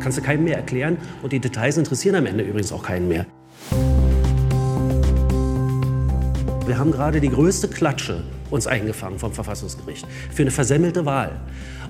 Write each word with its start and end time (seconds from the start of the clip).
kannst 0.00 0.18
du 0.18 0.22
keinem 0.22 0.44
mehr 0.44 0.56
erklären 0.56 0.96
und 1.22 1.32
die 1.32 1.40
Details 1.40 1.76
interessieren 1.76 2.16
am 2.16 2.26
Ende 2.26 2.44
übrigens 2.44 2.72
auch 2.72 2.82
keinen 2.82 3.08
mehr. 3.08 3.26
Wir 6.66 6.78
haben 6.78 6.92
gerade 6.92 7.20
die 7.20 7.30
größte 7.30 7.68
Klatsche 7.68 8.22
uns 8.50 8.66
eingefangen 8.66 9.18
vom 9.18 9.32
Verfassungsgericht 9.32 10.06
für 10.32 10.42
eine 10.42 10.50
versemmelte 10.50 11.04
Wahl. 11.04 11.40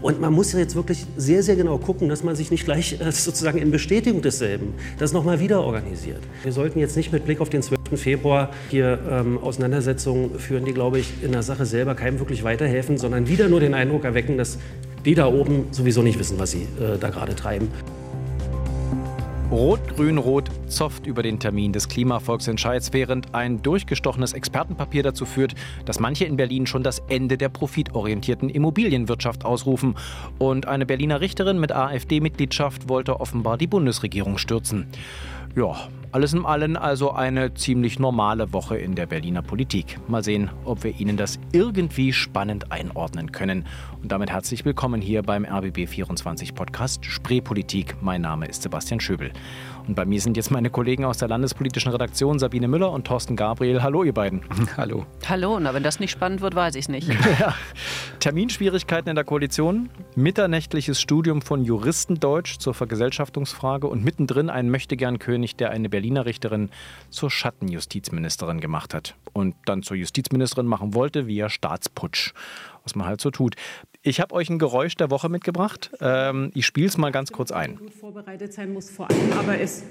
Und 0.01 0.21
man 0.21 0.33
muss 0.33 0.53
jetzt 0.55 0.75
wirklich 0.75 1.05
sehr, 1.17 1.43
sehr 1.43 1.57
genau 1.57 1.77
gucken, 1.77 2.09
dass 2.09 2.25
man 2.25 2.35
sich 2.35 2.51
nicht 2.51 2.65
gleich 2.65 2.99
äh, 2.99 3.13
sozusagen 3.13 3.59
in 3.59 3.71
Bestätigung 3.71 4.23
desselben 4.23 4.73
das 4.99 5.13
nochmal 5.13 5.41
wieder 5.41 5.63
organisiert. 5.63 6.21
Wir 6.43 6.53
sollten 6.53 6.79
jetzt 6.79 6.97
nicht 6.97 7.13
mit 7.13 7.27
Blick 7.27 7.41
auf 7.41 7.51
den 7.51 7.63
12. 7.63 7.81
Februar 7.97 8.51
hier 8.71 8.99
ähm, 9.11 9.39
Auseinandersetzungen 9.39 10.39
führen, 10.39 10.65
die, 10.65 10.73
glaube 10.73 10.99
ich, 10.99 11.23
in 11.23 11.33
der 11.33 11.43
Sache 11.43 11.67
selber 11.67 11.95
keinem 11.95 12.19
wirklich 12.19 12.43
weiterhelfen, 12.43 12.97
sondern 12.97 13.29
wieder 13.29 13.49
nur 13.49 13.61
den 13.61 13.75
Eindruck 13.75 14.05
erwecken, 14.05 14.39
dass 14.39 14.59
die 15.05 15.15
da 15.15 15.27
oben 15.27 15.67
sowieso 15.73 16.01
nicht 16.01 16.19
wissen, 16.19 16.39
was 16.39 16.53
sie 16.53 16.63
äh, 16.63 16.97
da 16.99 17.11
gerade 17.11 17.35
treiben. 17.35 17.69
Rot-Grün-Rot 19.51 20.49
zofft 20.69 21.07
über 21.09 21.25
den 21.25 21.41
Termin 21.41 21.73
des 21.73 21.89
Klimavolksentscheids, 21.89 22.93
während 22.93 23.35
ein 23.35 23.61
durchgestochenes 23.61 24.33
Expertenpapier 24.33 25.03
dazu 25.03 25.27
führt, 25.27 25.55
dass 25.85 25.99
manche 25.99 26.25
in 26.25 26.37
Berlin 26.37 26.69
schon 26.69 26.85
das 26.85 27.01
Ende 27.09 27.37
der 27.37 27.49
profitorientierten 27.49 28.49
Immobilienwirtschaft 28.49 29.45
ausrufen. 29.45 29.97
Und 30.39 30.69
eine 30.69 30.87
Berliner 30.87 31.21
Richterin 31.21 31.59
mit 31.59 31.73
AfD-Mitgliedschaft 31.73 32.89
wollte 32.89 33.19
offenbar 33.19 33.59
die 33.59 33.67
Bundesregierung 33.67 34.39
stürzen. 34.39 34.87
Ja, 35.57 35.89
alles 36.13 36.33
in 36.33 36.45
allem 36.45 36.77
also 36.77 37.13
eine 37.13 37.55
ziemlich 37.55 37.99
normale 37.99 38.53
Woche 38.53 38.77
in 38.77 38.95
der 38.95 39.07
Berliner 39.07 39.43
Politik. 39.43 39.99
Mal 40.09 40.25
sehen, 40.25 40.51
ob 40.65 40.83
wir 40.83 40.99
Ihnen 40.99 41.17
das 41.17 41.39
irgendwie 41.53 42.13
spannend 42.13 42.73
einordnen 42.73 43.31
können. 43.31 43.67
Und 44.03 44.11
damit 44.11 44.31
herzlich 44.31 44.65
willkommen 44.65 45.01
hier 45.01 45.23
beim 45.23 45.45
RBB24 45.45 46.55
Podcast 46.55 47.05
Spreepolitik. 47.05 47.97
Mein 48.01 48.23
Name 48.23 48.47
ist 48.47 48.63
Sebastian 48.63 48.99
Schöbel. 48.99 49.31
Und 49.87 49.95
bei 49.95 50.05
mir 50.05 50.21
sind 50.21 50.37
jetzt 50.37 50.51
meine 50.51 50.71
Kollegen 50.71 51.05
aus 51.05 51.19
der 51.19 51.29
landespolitischen 51.29 51.91
Redaktion 51.91 52.39
Sabine 52.39 52.69
Müller 52.69 52.93
und 52.93 53.07
Thorsten 53.07 53.37
Gabriel. 53.37 53.83
Hallo, 53.83 54.05
ihr 54.05 54.13
beiden. 54.13 54.43
Hallo. 54.77 55.07
Hallo, 55.29 55.59
na, 55.61 55.75
wenn 55.75 55.83
das 55.83 56.01
nicht 56.01 56.11
spannend 56.11 56.41
wird, 56.41 56.55
weiß 56.55 56.75
ich 56.75 56.83
es 56.83 56.89
nicht. 56.89 57.09
ja. 57.41 57.55
Terminschwierigkeiten 58.19 59.09
in 59.09 59.15
der 59.15 59.25
Koalition, 59.25 59.91
mitternächtliches 60.17 61.01
Studium 61.01 61.41
von 61.41 61.65
Juristendeutsch 61.65 62.59
zur 62.59 62.75
Vergesellschaftungsfrage 62.75 63.87
und 63.87 64.05
mittendrin 64.05 64.51
ein 64.51 64.71
Möchtegern-König, 64.71 65.57
der 65.57 65.71
eine 65.71 65.89
Berliner 65.89 66.00
Richterin 66.27 66.71
zur 67.11 67.31
Schattenjustizministerin 67.31 68.61
gemacht 68.61 68.95
hat 68.95 69.15
und 69.33 69.55
dann 69.67 69.83
zur 69.83 69.97
Justizministerin 69.97 70.67
machen 70.67 70.95
wollte 70.95 71.27
via 71.27 71.49
Staatsputsch 71.49 72.33
was 72.85 72.95
man 72.95 73.07
halt 73.07 73.21
so 73.21 73.31
tut. 73.31 73.57
Ich 74.03 74.21
habe 74.21 74.35
euch 74.35 74.49
ein 74.49 74.59
Geräusch 74.59 74.97
der 74.97 75.11
Woche 75.11 75.29
mitgebracht. 75.29 75.91
Ähm, 76.01 76.51
ich 76.55 76.67
spiele 76.67 76.87
es 76.87 76.97
mal 76.97 77.13
ganz 77.13 77.33
kurz 77.33 77.53
ein. 77.53 77.77
Gut 77.77 77.95
vorbereitet 77.95 78.53
sein 78.53 78.73
muss 78.73 78.91
vor 78.91 79.11
allem, 79.11 79.33
aber 79.39 79.59
es 79.61 79.85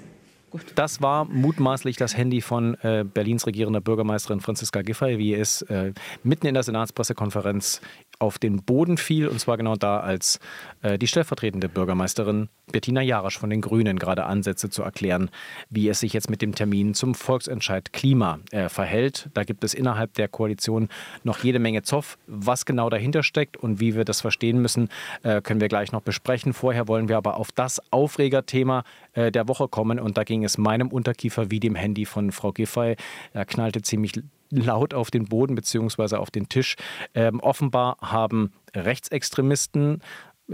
Gut. 0.50 0.64
Das 0.74 1.00
war 1.00 1.26
mutmaßlich 1.26 1.98
das 1.98 2.18
Handy 2.18 2.42
von 2.42 2.73
äh, 2.82 3.04
Berlins 3.04 3.46
regierender 3.46 3.82
Bürgermeisterin 3.82 4.40
Franziska 4.40 4.82
Giffey, 4.82 5.20
wie 5.20 5.36
es 5.36 5.62
äh, 5.64 5.94
mitten 6.23 6.48
in 6.48 6.56
der 6.56 6.64
Senatspressekonferenz 6.64 7.82
auf 8.20 8.38
den 8.38 8.64
Boden 8.64 8.98
fiel. 8.98 9.28
Und 9.28 9.39
zwar 9.39 9.58
genau 9.58 9.75
da, 9.75 10.02
als 10.02 10.39
äh, 10.81 10.98
die 10.98 11.08
stellvertretende 11.08 11.70
Bürgermeisterin 11.70 12.50
Bettina 12.72 13.02
Jarasch 13.02 13.39
von 13.39 13.50
den 13.50 13.61
Grünen 13.61 13.98
gerade 13.98 14.26
ansetze 14.26 14.70
zu 14.70 14.84
erklären, 14.84 15.30
wie 15.70 15.89
es 15.89 16.02
sich 16.02 16.14
jetzt 16.14 16.30
mit 16.30 16.42
dem 16.42 16.53
Termin 16.53 16.94
zum 16.94 17.16
Volksentscheid 17.16 17.94
Klima 17.94 18.39
äh, 18.52 18.70
verhält. 18.70 19.30
Da 19.34 19.44
gibt 19.44 19.64
es 19.64 19.73
innerhalb 19.73 20.14
der 20.14 20.28
Koalition 20.28 20.89
noch 21.23 21.44
jede 21.44 21.59
Menge 21.59 21.81
Zoff. 21.81 22.17
Was 22.28 22.66
genau 22.66 22.89
dahinter 22.89 23.23
steckt 23.23 23.58
und 23.58 23.80
wie 23.80 23.95
wir 23.95 24.06
das 24.06 24.22
verstehen 24.22 24.61
müssen, 24.61 24.89
äh, 25.23 25.42
können 25.42 25.61
wir 25.61 25.70
gleich 25.70 25.92
noch 25.92 26.02
besprechen. 26.02 26.54
Vorher 26.54 26.88
wollen 26.88 27.09
wir 27.09 27.17
aber 27.17 27.38
auf 27.38 27.52
das 27.52 27.81
Aufregerthema 27.92 28.83
äh, 29.14 29.31
der 29.31 29.48
Woche 29.48 29.67
kommen. 29.67 30.00
Und 30.00 30.17
da 30.17 30.23
ging 30.23 30.44
es 30.44 30.58
meinem 30.58 30.89
Unterkiefer 30.89 31.50
wie 31.50 31.59
dem 31.59 31.76
Handy 31.76 32.06
von 32.06 32.31
Frau 32.31 32.52
Giffey. 32.52 32.95
Er 33.33 33.45
knallte 33.45 33.82
ziemlich 33.82 34.14
laut 34.49 34.93
auf 34.93 35.11
den 35.11 35.26
Boden 35.26 35.55
bzw. 35.55 36.15
auf 36.15 36.32
den 36.32 36.49
Tisch. 36.49 36.76
Ähm, 37.14 37.39
offenbar 37.39 37.98
haben 38.02 38.54
Rechtsextremisten 38.76 40.02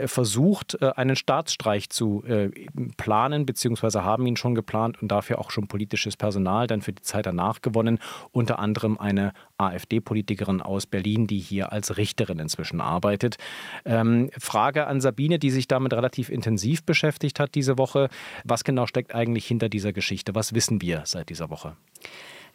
versucht, 0.06 0.78
äh, 0.82 0.92
einen 0.96 1.16
Staatsstreich 1.16 1.90
zu 1.90 2.24
äh, 2.26 2.50
planen, 2.98 3.46
beziehungsweise 3.46 4.04
haben 4.04 4.26
ihn 4.26 4.38
schon 4.38 4.56
geplant 4.56 5.02
und 5.02 5.10
dafür 5.10 5.40
auch 5.40 5.52
schon 5.52 5.68
politisches 5.68 6.18
Personal 6.18 6.68
dann 6.68 6.82
für 6.82 6.94
die 6.94 7.02
Zeit 7.02 7.26
danach 7.26 7.62
gewonnen. 7.62 8.00
Unter 8.32 8.60
anderem 8.60 8.98
eine 8.98 9.34
AfD-Politikerin 9.58 10.62
aus 10.62 10.86
Berlin, 10.86 11.28
die 11.28 11.40
hier 11.40 11.72
als 11.72 11.98
Richterin 11.98 12.40
inzwischen 12.40 12.82
arbeitet. 12.82 13.38
Ähm, 13.86 14.30
Frage 14.38 14.88
an 14.88 15.02
Sabine, 15.02 15.40
die 15.40 15.52
sich 15.52 15.68
damit 15.68 15.94
relativ 15.94 16.30
intensiv 16.30 16.84
beschäftigt 16.84 17.40
hat 17.40 17.56
diese 17.56 17.78
Woche. 17.78 18.10
Was 18.44 18.64
genau 18.64 18.86
steckt 18.88 19.16
eigentlich 19.16 19.46
hinter 19.46 19.70
dieser 19.70 19.94
Geschichte? 19.94 20.36
Was 20.36 20.54
wissen 20.54 20.82
wir 20.82 21.04
seit 21.06 21.30
dieser 21.30 21.50
Woche? 21.50 21.76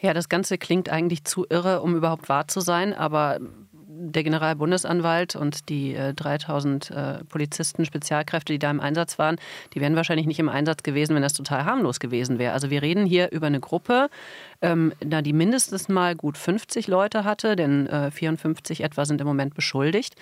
Ja, 0.01 0.15
das 0.15 0.31
Ganze 0.31 0.57
klingt 0.57 0.89
eigentlich 0.89 1.25
zu 1.25 1.45
irre, 1.49 1.83
um 1.83 1.95
überhaupt 1.95 2.31
wahr 2.31 2.49
zu 2.49 2.61
sein, 2.61 2.95
aber 2.95 3.39
der 4.01 4.25
Generalbundesanwalt 4.25 5.37
und 5.37 5.69
die 5.69 5.95
äh, 5.95 6.15
3000 6.15 6.91
äh, 6.91 7.25
Polizisten, 7.25 7.85
Spezialkräfte, 7.85 8.55
die 8.55 8.59
da 8.59 8.71
im 8.71 8.81
Einsatz 8.81 9.19
waren, 9.19 9.37
die 9.75 9.81
wären 9.81 9.95
wahrscheinlich 9.95 10.27
nicht 10.27 10.39
im 10.39 10.49
Einsatz 10.49 10.83
gewesen, 10.83 11.15
wenn 11.15 11.23
das 11.23 11.35
total 11.35 11.65
harmlos 11.65 12.01
gewesen 12.01 12.39
wäre. 12.39 12.53
Also 12.53 12.71
wir 12.71 12.83
reden 12.83 13.05
hier 13.05 13.31
über 13.31 13.47
eine 13.47 13.61
Gruppe, 13.61 14.09
ähm, 14.63 14.93
na, 15.05 15.23
die 15.23 15.33
mindestens 15.33 15.89
mal 15.89 16.17
gut 16.17 16.39
50 16.39 16.87
Leute 16.89 17.25
hatte, 17.25 17.57
denn 17.57 17.87
äh, 17.87 18.11
54 18.11 18.83
etwa 18.83 19.05
sind 19.05 19.21
im 19.21 19.27
Moment 19.27 19.55
beschuldigt, 19.55 20.15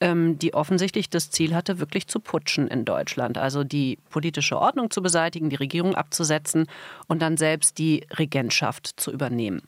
ähm, 0.00 0.38
die 0.38 0.54
offensichtlich 0.54 1.10
das 1.10 1.30
Ziel 1.30 1.54
hatte, 1.54 1.78
wirklich 1.78 2.06
zu 2.06 2.20
putschen 2.20 2.68
in 2.68 2.84
Deutschland. 2.84 3.38
Also 3.38 3.64
die 3.64 3.98
politische 4.10 4.58
Ordnung 4.58 4.90
zu 4.90 5.02
beseitigen, 5.02 5.50
die 5.50 5.56
Regierung 5.56 5.94
abzusetzen 5.94 6.66
und 7.06 7.20
dann 7.20 7.36
selbst 7.36 7.78
die 7.78 8.06
Regentschaft 8.18 8.94
zu 8.96 9.12
übernehmen. 9.12 9.62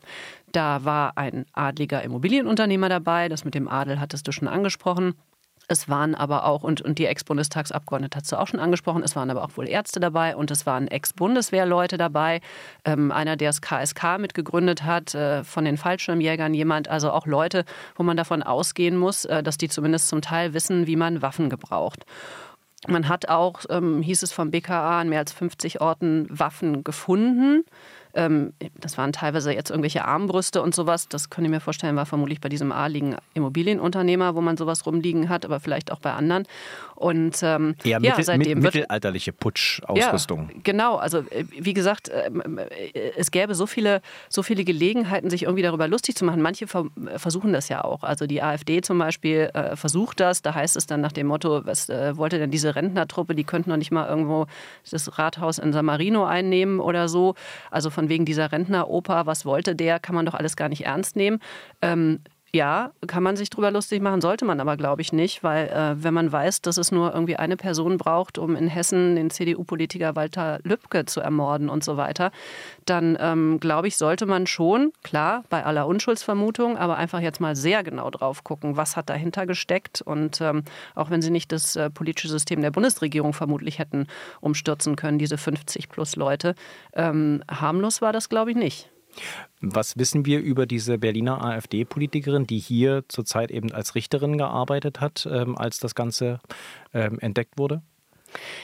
Da 0.51 0.83
war 0.85 1.17
ein 1.17 1.45
adliger 1.53 2.01
Immobilienunternehmer 2.03 2.89
dabei, 2.89 3.29
das 3.29 3.45
mit 3.45 3.55
dem 3.55 3.67
Adel 3.67 3.99
hattest 3.99 4.27
du 4.27 4.31
schon 4.31 4.47
angesprochen. 4.47 5.13
Es 5.71 5.87
waren 5.87 6.15
aber 6.15 6.45
auch, 6.45 6.63
und, 6.63 6.81
und 6.81 6.97
die 6.97 7.05
Ex-Bundestagsabgeordnete 7.05 8.17
hast 8.17 8.31
du 8.31 8.37
auch 8.37 8.47
schon 8.47 8.59
angesprochen, 8.59 9.03
es 9.03 9.15
waren 9.15 9.29
aber 9.29 9.43
auch 9.43 9.55
wohl 9.55 9.69
Ärzte 9.69 9.99
dabei 9.99 10.35
und 10.35 10.49
es 10.49 10.65
waren 10.65 10.87
Ex-Bundeswehrleute 10.87 11.97
dabei. 11.97 12.41
Ähm, 12.85 13.11
einer, 13.11 13.35
der 13.35 13.49
das 13.49 13.61
KSK 13.61 14.17
mitgegründet 14.17 14.83
hat, 14.83 15.13
äh, 15.13 15.43
von 15.43 15.65
den 15.65 15.77
Fallschirmjägern 15.77 16.55
jemand, 16.55 16.87
also 16.87 17.11
auch 17.11 17.27
Leute, 17.27 17.65
wo 17.95 18.01
man 18.01 18.17
davon 18.17 18.41
ausgehen 18.41 18.97
muss, 18.97 19.25
äh, 19.25 19.43
dass 19.43 19.59
die 19.59 19.69
zumindest 19.69 20.07
zum 20.07 20.21
Teil 20.21 20.55
wissen, 20.55 20.87
wie 20.87 20.95
man 20.95 21.21
Waffen 21.21 21.51
gebraucht. 21.51 22.03
Man 22.87 23.07
hat 23.07 23.29
auch, 23.29 23.61
ähm, 23.69 24.01
hieß 24.01 24.23
es 24.23 24.31
vom 24.31 24.49
BKA, 24.49 25.01
an 25.01 25.09
mehr 25.09 25.19
als 25.19 25.33
50 25.33 25.81
Orten 25.81 26.25
Waffen 26.29 26.83
gefunden. 26.83 27.63
Ähm, 28.13 28.53
das 28.79 28.97
waren 28.97 29.13
teilweise 29.13 29.53
jetzt 29.53 29.69
irgendwelche 29.69 30.05
Armbrüste 30.05 30.61
und 30.61 30.73
sowas. 30.73 31.07
Das 31.07 31.29
könnte 31.29 31.47
ich 31.47 31.51
mir 31.51 31.59
vorstellen, 31.59 31.95
war 31.95 32.05
vermutlich 32.05 32.41
bei 32.41 32.49
diesem 32.49 32.71
adligen 32.71 33.15
Immobilienunternehmer, 33.33 34.35
wo 34.35 34.41
man 34.41 34.57
sowas 34.57 34.85
rumliegen 34.85 35.29
hat, 35.29 35.45
aber 35.45 35.59
vielleicht 35.59 35.91
auch 35.91 35.99
bei 35.99 36.13
anderen. 36.13 36.45
Und 36.95 37.39
ähm, 37.43 37.75
ja, 37.83 37.99
ja, 38.01 38.21
seitdem 38.21 38.59
mit, 38.59 38.73
mittelalterliche 38.73 39.31
Putschausrüstung. 39.31 40.49
Ja, 40.49 40.59
genau. 40.63 40.95
Also 40.97 41.19
äh, 41.19 41.45
wie 41.51 41.73
gesagt, 41.73 42.11
ähm, 42.11 42.57
äh, 42.57 43.11
es 43.15 43.31
gäbe 43.31 43.55
so 43.55 43.67
viele, 43.67 44.01
so 44.27 44.43
viele 44.43 44.63
Gelegenheiten, 44.63 45.29
sich 45.29 45.43
irgendwie 45.43 45.63
darüber 45.63 45.87
lustig 45.87 46.15
zu 46.15 46.25
machen. 46.25 46.41
Manche 46.41 46.67
versuchen 46.67 47.53
das 47.53 47.69
ja 47.69 47.83
auch. 47.83 48.03
Also 48.03 48.27
die 48.27 48.41
AfD 48.41 48.81
zum 48.81 48.97
Beispiel 48.97 49.49
äh, 49.53 49.75
versucht 49.75 50.19
das. 50.19 50.41
Da 50.41 50.55
heißt 50.55 50.75
es 50.75 50.87
dann 50.87 50.99
nach 51.01 51.11
dem 51.11 51.27
Motto, 51.27 51.65
was 51.65 51.89
wollte 51.89 52.37
denn 52.39 52.51
diese 52.51 52.75
Rentnertruppe? 52.75 53.35
Die 53.35 53.43
könnten 53.43 53.69
noch 53.69 53.77
nicht 53.77 53.91
mal 53.91 54.07
irgendwo 54.07 54.47
das 54.89 55.17
Rathaus 55.17 55.57
in 55.57 55.73
San 55.73 55.85
Marino 55.85 56.25
einnehmen 56.25 56.79
oder 56.79 57.07
so. 57.07 57.35
Also 57.71 57.89
von 57.99 58.07
wegen 58.07 58.23
dieser 58.23 58.53
Rentneroper, 58.53 59.25
was 59.25 59.43
wollte 59.45 59.75
der, 59.75 59.99
kann 59.99 60.15
man 60.15 60.25
doch 60.25 60.33
alles 60.33 60.55
gar 60.55 60.69
nicht 60.69 60.85
ernst 60.85 61.17
nehmen. 61.17 61.39
Ähm, 61.81 62.21
ja, 62.51 62.91
kann 63.05 63.21
man 63.21 63.35
sich 63.35 63.49
drüber 63.49 63.69
lustig 63.69 64.01
machen, 64.01 64.21
sollte 64.21 64.43
man 64.43 64.59
aber, 64.59 64.75
glaube 64.75 65.01
ich, 65.01 65.13
nicht, 65.13 65.43
weil 65.43 65.67
äh, 65.67 66.03
wenn 66.03 66.13
man 66.13 66.31
weiß, 66.31 66.61
dass 66.61 66.77
es 66.77 66.91
nur 66.91 67.13
irgendwie 67.13 67.35
eine 67.35 67.57
Person 67.57 67.97
braucht, 67.97 68.37
um 68.37 68.55
in 68.55 68.67
Hessen 68.67 69.15
den 69.15 69.29
CDU-Politiker 69.29 70.15
Walter 70.15 70.59
Lübcke 70.63 71.05
zu 71.05 71.21
ermorden 71.21 71.69
und 71.69 71.83
so 71.83 71.97
weiter, 71.97 72.31
dann 72.85 73.17
ähm, 73.19 73.59
glaube 73.59 73.87
ich, 73.87 73.97
sollte 73.97 74.25
man 74.25 74.47
schon, 74.47 74.91
klar, 75.03 75.43
bei 75.49 75.63
aller 75.63 75.85
Unschuldsvermutung, 75.85 76.77
aber 76.77 76.97
einfach 76.97 77.19
jetzt 77.19 77.39
mal 77.39 77.55
sehr 77.55 77.83
genau 77.83 78.09
drauf 78.09 78.43
gucken, 78.43 78.77
was 78.77 78.97
hat 78.97 79.09
dahinter 79.09 79.45
gesteckt 79.45 80.01
und 80.01 80.41
ähm, 80.41 80.63
auch 80.95 81.11
wenn 81.11 81.21
sie 81.21 81.31
nicht 81.31 81.51
das 81.51 81.75
äh, 81.75 81.89
politische 81.91 82.29
System 82.29 82.61
der 82.61 82.71
Bundesregierung 82.71 83.33
vermutlich 83.33 83.77
hätten 83.77 84.07
umstürzen 84.41 84.95
können, 84.95 85.19
diese 85.19 85.37
50 85.37 85.89
plus 85.89 86.15
Leute, 86.15 86.55
ähm, 86.93 87.43
harmlos 87.49 88.01
war 88.01 88.11
das, 88.11 88.29
glaube 88.29 88.51
ich, 88.51 88.57
nicht. 88.57 88.89
Was 89.61 89.97
wissen 89.97 90.25
wir 90.25 90.39
über 90.39 90.65
diese 90.65 90.97
Berliner 90.97 91.43
AfD-Politikerin, 91.43 92.47
die 92.47 92.59
hier 92.59 93.03
zurzeit 93.07 93.51
eben 93.51 93.71
als 93.71 93.95
Richterin 93.95 94.37
gearbeitet 94.37 95.01
hat, 95.01 95.27
ähm, 95.29 95.57
als 95.57 95.79
das 95.79 95.95
Ganze 95.95 96.39
ähm, 96.93 97.19
entdeckt 97.19 97.57
wurde? 97.57 97.81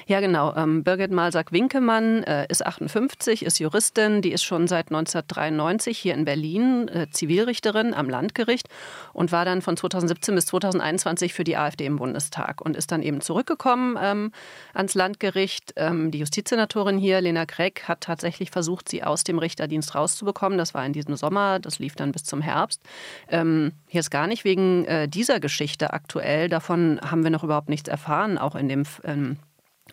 Ja, 0.08 0.20
genau. 0.20 0.56
Ähm, 0.56 0.84
Birgit 0.84 1.12
Malsack-Winkemann 1.12 2.24
äh, 2.24 2.46
ist 2.50 2.66
58, 2.66 3.44
ist 3.46 3.60
Juristin, 3.60 4.22
die 4.22 4.32
ist 4.32 4.44
schon 4.44 4.68
seit 4.68 4.88
1993 4.88 5.98
hier 5.98 6.14
in 6.14 6.26
Berlin 6.26 6.88
äh, 6.88 7.08
Zivilrichterin 7.10 7.94
am 7.94 8.10
Landgericht 8.10 8.68
und 9.14 9.32
war 9.32 9.46
dann 9.46 9.62
von 9.62 9.78
2017 9.78 10.36
bis 10.36 10.46
2021 10.48 11.34
für 11.34 11.44
die 11.44 11.58
AfD 11.58 11.86
im 11.86 11.98
Bundestag 11.98 12.62
und 12.62 12.76
ist 12.76 12.92
dann 12.92 13.02
eben 13.02 13.22
zurückgekommen 13.22 13.98
ähm, 14.02 14.32
ans 14.74 14.94
Landgericht. 14.94 15.74
Ähm, 15.76 16.12
die 16.12 16.20
Justizsenatorin 16.20 16.98
hier, 16.98 17.22
Lena 17.22 17.46
Kreck, 17.46 17.84
hat 17.88 18.02
tatsächlich 18.02 18.52
versucht, 18.52 18.90
sie 18.90 19.04
aus 19.04 19.24
dem 19.24 19.40
Richterdienst 19.40 19.96
rauszubekommen. 19.96 20.58
Das 20.58 20.74
war 20.74 20.86
in 20.86 20.94
diesem 20.94 21.16
Sommer, 21.16 21.60
das 21.60 21.80
lief 21.80 21.96
dann 21.96 22.12
bis 22.12 22.24
zum 22.24 22.42
Herbst. 22.42 22.82
Hier 23.30 24.00
ist 24.00 24.12
gar 24.12 24.28
nicht 24.28 24.44
wegen 24.44 24.86
äh, 24.86 25.08
dieser 25.08 25.40
Geschichte 25.40 25.94
aktuell. 25.94 26.50
Davon 26.50 27.00
haben 27.02 27.24
wir 27.24 27.32
noch 27.32 27.44
überhaupt 27.44 27.70
nichts 27.70 27.90
erfahren, 27.90 28.38
auch 28.38 28.56
in 28.56 28.70
dem 28.70 28.86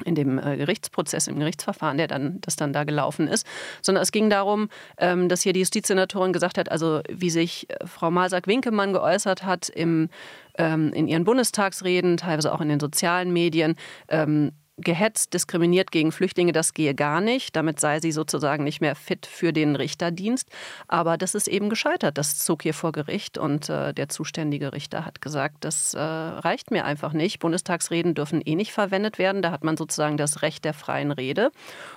in 0.04 0.14
dem 0.14 0.38
äh, 0.38 0.56
Gerichtsprozess, 0.56 1.26
im 1.26 1.38
Gerichtsverfahren, 1.38 1.98
der 1.98 2.08
dann, 2.08 2.40
das 2.40 2.56
dann 2.56 2.72
da 2.72 2.84
gelaufen 2.84 3.28
ist, 3.28 3.46
sondern 3.82 4.02
es 4.02 4.10
ging 4.10 4.30
darum, 4.30 4.68
ähm, 4.98 5.28
dass 5.28 5.42
hier 5.42 5.52
die 5.52 5.60
Justizsenatorin 5.60 6.32
gesagt 6.32 6.56
hat, 6.56 6.70
also 6.70 7.02
wie 7.10 7.30
sich 7.30 7.68
äh, 7.68 7.86
Frau 7.86 8.10
Malsack-Winkemann 8.10 8.92
geäußert 8.92 9.44
hat 9.44 9.68
im, 9.68 10.08
ähm, 10.56 10.92
in 10.94 11.08
ihren 11.08 11.24
Bundestagsreden, 11.24 12.16
teilweise 12.16 12.52
auch 12.54 12.60
in 12.60 12.68
den 12.68 12.80
sozialen 12.80 13.32
Medien, 13.32 13.76
ähm, 14.08 14.52
gehetzt, 14.82 15.34
diskriminiert 15.34 15.90
gegen 15.90 16.12
Flüchtlinge, 16.12 16.52
das 16.52 16.74
gehe 16.74 16.94
gar 16.94 17.20
nicht. 17.20 17.56
Damit 17.56 17.80
sei 17.80 18.00
sie 18.00 18.12
sozusagen 18.12 18.64
nicht 18.64 18.80
mehr 18.80 18.94
fit 18.94 19.26
für 19.26 19.52
den 19.52 19.76
Richterdienst. 19.76 20.48
Aber 20.88 21.16
das 21.16 21.34
ist 21.34 21.48
eben 21.48 21.70
gescheitert. 21.70 22.18
Das 22.18 22.38
zog 22.38 22.62
hier 22.62 22.74
vor 22.74 22.92
Gericht 22.92 23.38
und 23.38 23.68
äh, 23.68 23.92
der 23.94 24.08
zuständige 24.08 24.72
Richter 24.72 25.04
hat 25.06 25.20
gesagt, 25.20 25.64
das 25.64 25.94
äh, 25.94 26.00
reicht 26.00 26.70
mir 26.70 26.84
einfach 26.84 27.12
nicht. 27.12 27.38
Bundestagsreden 27.38 28.14
dürfen 28.14 28.42
eh 28.44 28.54
nicht 28.54 28.72
verwendet 28.72 29.18
werden. 29.18 29.42
Da 29.42 29.50
hat 29.50 29.64
man 29.64 29.76
sozusagen 29.76 30.16
das 30.16 30.42
Recht 30.42 30.64
der 30.64 30.74
freien 30.74 31.12
Rede. 31.12 31.50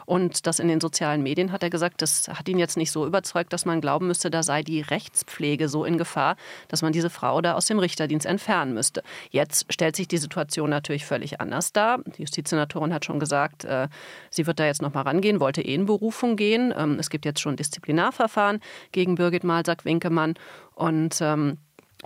Und 0.05 0.47
das 0.47 0.59
in 0.59 0.67
den 0.67 0.81
sozialen 0.81 1.23
Medien 1.23 1.51
hat 1.51 1.63
er 1.63 1.69
gesagt, 1.69 2.01
das 2.01 2.27
hat 2.27 2.47
ihn 2.47 2.59
jetzt 2.59 2.77
nicht 2.77 2.91
so 2.91 3.05
überzeugt, 3.05 3.53
dass 3.53 3.65
man 3.65 3.81
glauben 3.81 4.07
müsste, 4.07 4.29
da 4.29 4.43
sei 4.43 4.61
die 4.61 4.81
Rechtspflege 4.81 5.69
so 5.69 5.85
in 5.85 5.97
Gefahr, 5.97 6.35
dass 6.67 6.81
man 6.81 6.93
diese 6.93 7.09
Frau 7.09 7.41
da 7.41 7.53
aus 7.53 7.65
dem 7.65 7.79
Richterdienst 7.79 8.25
entfernen 8.25 8.73
müsste. 8.73 9.03
Jetzt 9.31 9.71
stellt 9.73 9.95
sich 9.95 10.07
die 10.07 10.17
Situation 10.17 10.69
natürlich 10.69 11.05
völlig 11.05 11.41
anders 11.41 11.73
dar. 11.73 11.99
Die 12.17 12.21
Justizsenatorin 12.21 12.74
hat 12.93 13.05
schon 13.05 13.19
gesagt, 13.19 13.65
äh, 13.65 13.87
sie 14.29 14.47
wird 14.47 14.59
da 14.59 14.65
jetzt 14.65 14.81
noch 14.81 14.93
mal 14.93 15.01
rangehen, 15.01 15.39
wollte 15.39 15.61
eh 15.61 15.73
in 15.73 15.85
Berufung 15.85 16.35
gehen. 16.35 16.73
Ähm, 16.75 16.97
es 16.99 17.09
gibt 17.09 17.25
jetzt 17.25 17.39
schon 17.39 17.55
Disziplinarverfahren 17.55 18.59
gegen 18.91 19.15
Birgit 19.15 19.43
Malsack-Winkemann. 19.43 20.35
Und 20.75 21.19
ähm, 21.21 21.57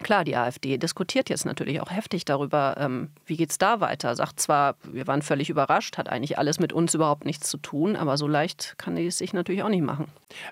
Klar, 0.04 0.24
die 0.24 0.36
AfD 0.36 0.78
diskutiert 0.78 1.30
jetzt 1.30 1.46
natürlich 1.46 1.82
auch 1.82 1.92
heftig 1.92 2.24
darüber, 2.24 2.76
ähm, 2.78 3.10
wie 3.26 3.36
geht 3.36 3.52
es 3.52 3.58
da 3.58 3.82
weiter. 3.82 4.16
Sagt 4.16 4.40
zwar, 4.40 4.76
wir 4.84 5.08
waren 5.08 5.22
völlig 5.22 5.50
überrascht, 5.50 5.98
hat 5.98 6.10
eigentlich 6.10 6.38
alles 6.38 6.60
mit 6.60 6.72
uns 6.72 6.94
überhaupt 6.94 7.26
nichts 7.26 7.50
zu 7.50 7.58
tun, 7.58 7.96
aber 7.96 8.16
so 8.16 8.28
leicht 8.28 8.76
kann 8.78 8.96
die 8.96 9.08
es 9.08 9.18
sich 9.18 9.34
natürlich 9.34 9.64
auch 9.64 9.70
nicht 9.70 9.84
machen. 9.84 10.06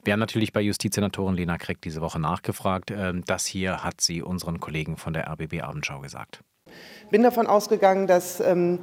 Wir 0.03 0.13
haben 0.13 0.19
natürlich 0.19 0.53
bei 0.53 0.61
Justizsenatorin 0.61 1.35
Lena 1.35 1.57
Kreck 1.57 1.81
diese 1.81 2.01
Woche 2.01 2.19
nachgefragt. 2.19 2.93
Das 3.25 3.45
hier 3.45 3.83
hat 3.83 4.01
sie 4.01 4.21
unseren 4.21 4.59
Kollegen 4.59 4.97
von 4.97 5.13
der 5.13 5.29
RBB 5.29 5.61
Abendschau 5.61 5.99
gesagt. 5.99 6.41
Ich 7.03 7.09
bin 7.09 7.23
davon 7.23 7.47
ausgegangen, 7.47 8.07
dass 8.07 8.39
ähm, 8.39 8.79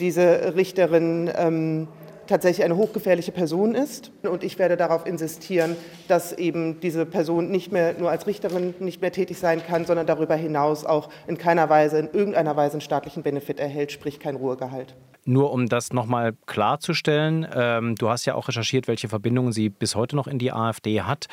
diese 0.00 0.54
Richterin 0.56 1.30
ähm, 1.36 1.88
tatsächlich 2.28 2.64
eine 2.64 2.76
hochgefährliche 2.76 3.32
Person 3.32 3.74
ist. 3.74 4.12
Und 4.22 4.44
ich 4.44 4.58
werde 4.58 4.76
darauf 4.76 5.06
insistieren, 5.06 5.76
dass 6.06 6.32
eben 6.32 6.78
diese 6.80 7.06
Person 7.06 7.50
nicht 7.50 7.72
mehr 7.72 7.94
nur 7.98 8.10
als 8.10 8.26
Richterin 8.26 8.74
nicht 8.78 9.00
mehr 9.00 9.12
tätig 9.12 9.38
sein 9.38 9.62
kann, 9.66 9.84
sondern 9.84 10.06
darüber 10.06 10.36
hinaus 10.36 10.84
auch 10.84 11.08
in 11.26 11.38
keiner 11.38 11.68
Weise, 11.68 11.98
in 11.98 12.10
irgendeiner 12.12 12.56
Weise 12.56 12.74
einen 12.74 12.80
staatlichen 12.82 13.22
Benefit 13.22 13.58
erhält, 13.58 13.90
sprich 13.90 14.20
kein 14.20 14.36
Ruhegehalt. 14.36 14.94
Nur 15.28 15.52
um 15.52 15.68
das 15.68 15.92
nochmal 15.92 16.34
klarzustellen, 16.46 17.46
ähm, 17.54 17.96
du 17.96 18.08
hast 18.08 18.24
ja 18.24 18.34
auch 18.34 18.48
recherchiert, 18.48 18.88
welche 18.88 19.10
Verbindungen 19.10 19.52
sie 19.52 19.68
bis 19.68 19.94
heute 19.94 20.16
noch 20.16 20.26
in 20.26 20.38
die 20.38 20.52
AfD 20.52 21.02
hat. 21.02 21.26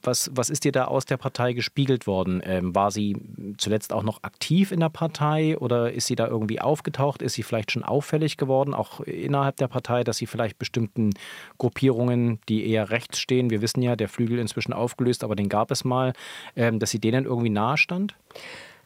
Was, 0.00 0.30
was 0.32 0.48
ist 0.48 0.64
dir 0.64 0.72
da 0.72 0.86
aus 0.86 1.04
der 1.04 1.18
Partei 1.18 1.52
gespiegelt 1.52 2.06
worden? 2.06 2.40
Ähm, 2.46 2.74
war 2.74 2.90
sie 2.90 3.14
zuletzt 3.58 3.92
auch 3.92 4.04
noch 4.04 4.22
aktiv 4.22 4.72
in 4.72 4.80
der 4.80 4.88
Partei 4.88 5.58
oder 5.58 5.92
ist 5.92 6.06
sie 6.06 6.14
da 6.14 6.28
irgendwie 6.28 6.62
aufgetaucht? 6.62 7.20
Ist 7.20 7.34
sie 7.34 7.42
vielleicht 7.42 7.72
schon 7.72 7.84
auffällig 7.84 8.38
geworden, 8.38 8.72
auch 8.72 9.00
innerhalb 9.00 9.56
der 9.56 9.68
Partei, 9.68 10.02
dass 10.02 10.16
sie 10.16 10.26
vielleicht 10.26 10.58
bestimmten 10.58 11.10
Gruppierungen, 11.58 12.40
die 12.48 12.66
eher 12.66 12.88
rechts 12.88 13.20
stehen, 13.20 13.50
wir 13.50 13.60
wissen 13.60 13.82
ja, 13.82 13.96
der 13.96 14.08
Flügel 14.08 14.38
inzwischen 14.38 14.72
aufgelöst, 14.72 15.24
aber 15.24 15.36
den 15.36 15.50
gab 15.50 15.70
es 15.70 15.84
mal, 15.84 16.14
ähm, 16.56 16.78
dass 16.78 16.88
sie 16.88 17.00
denen 17.00 17.26
irgendwie 17.26 17.50
nahe 17.50 17.76
stand? 17.76 18.14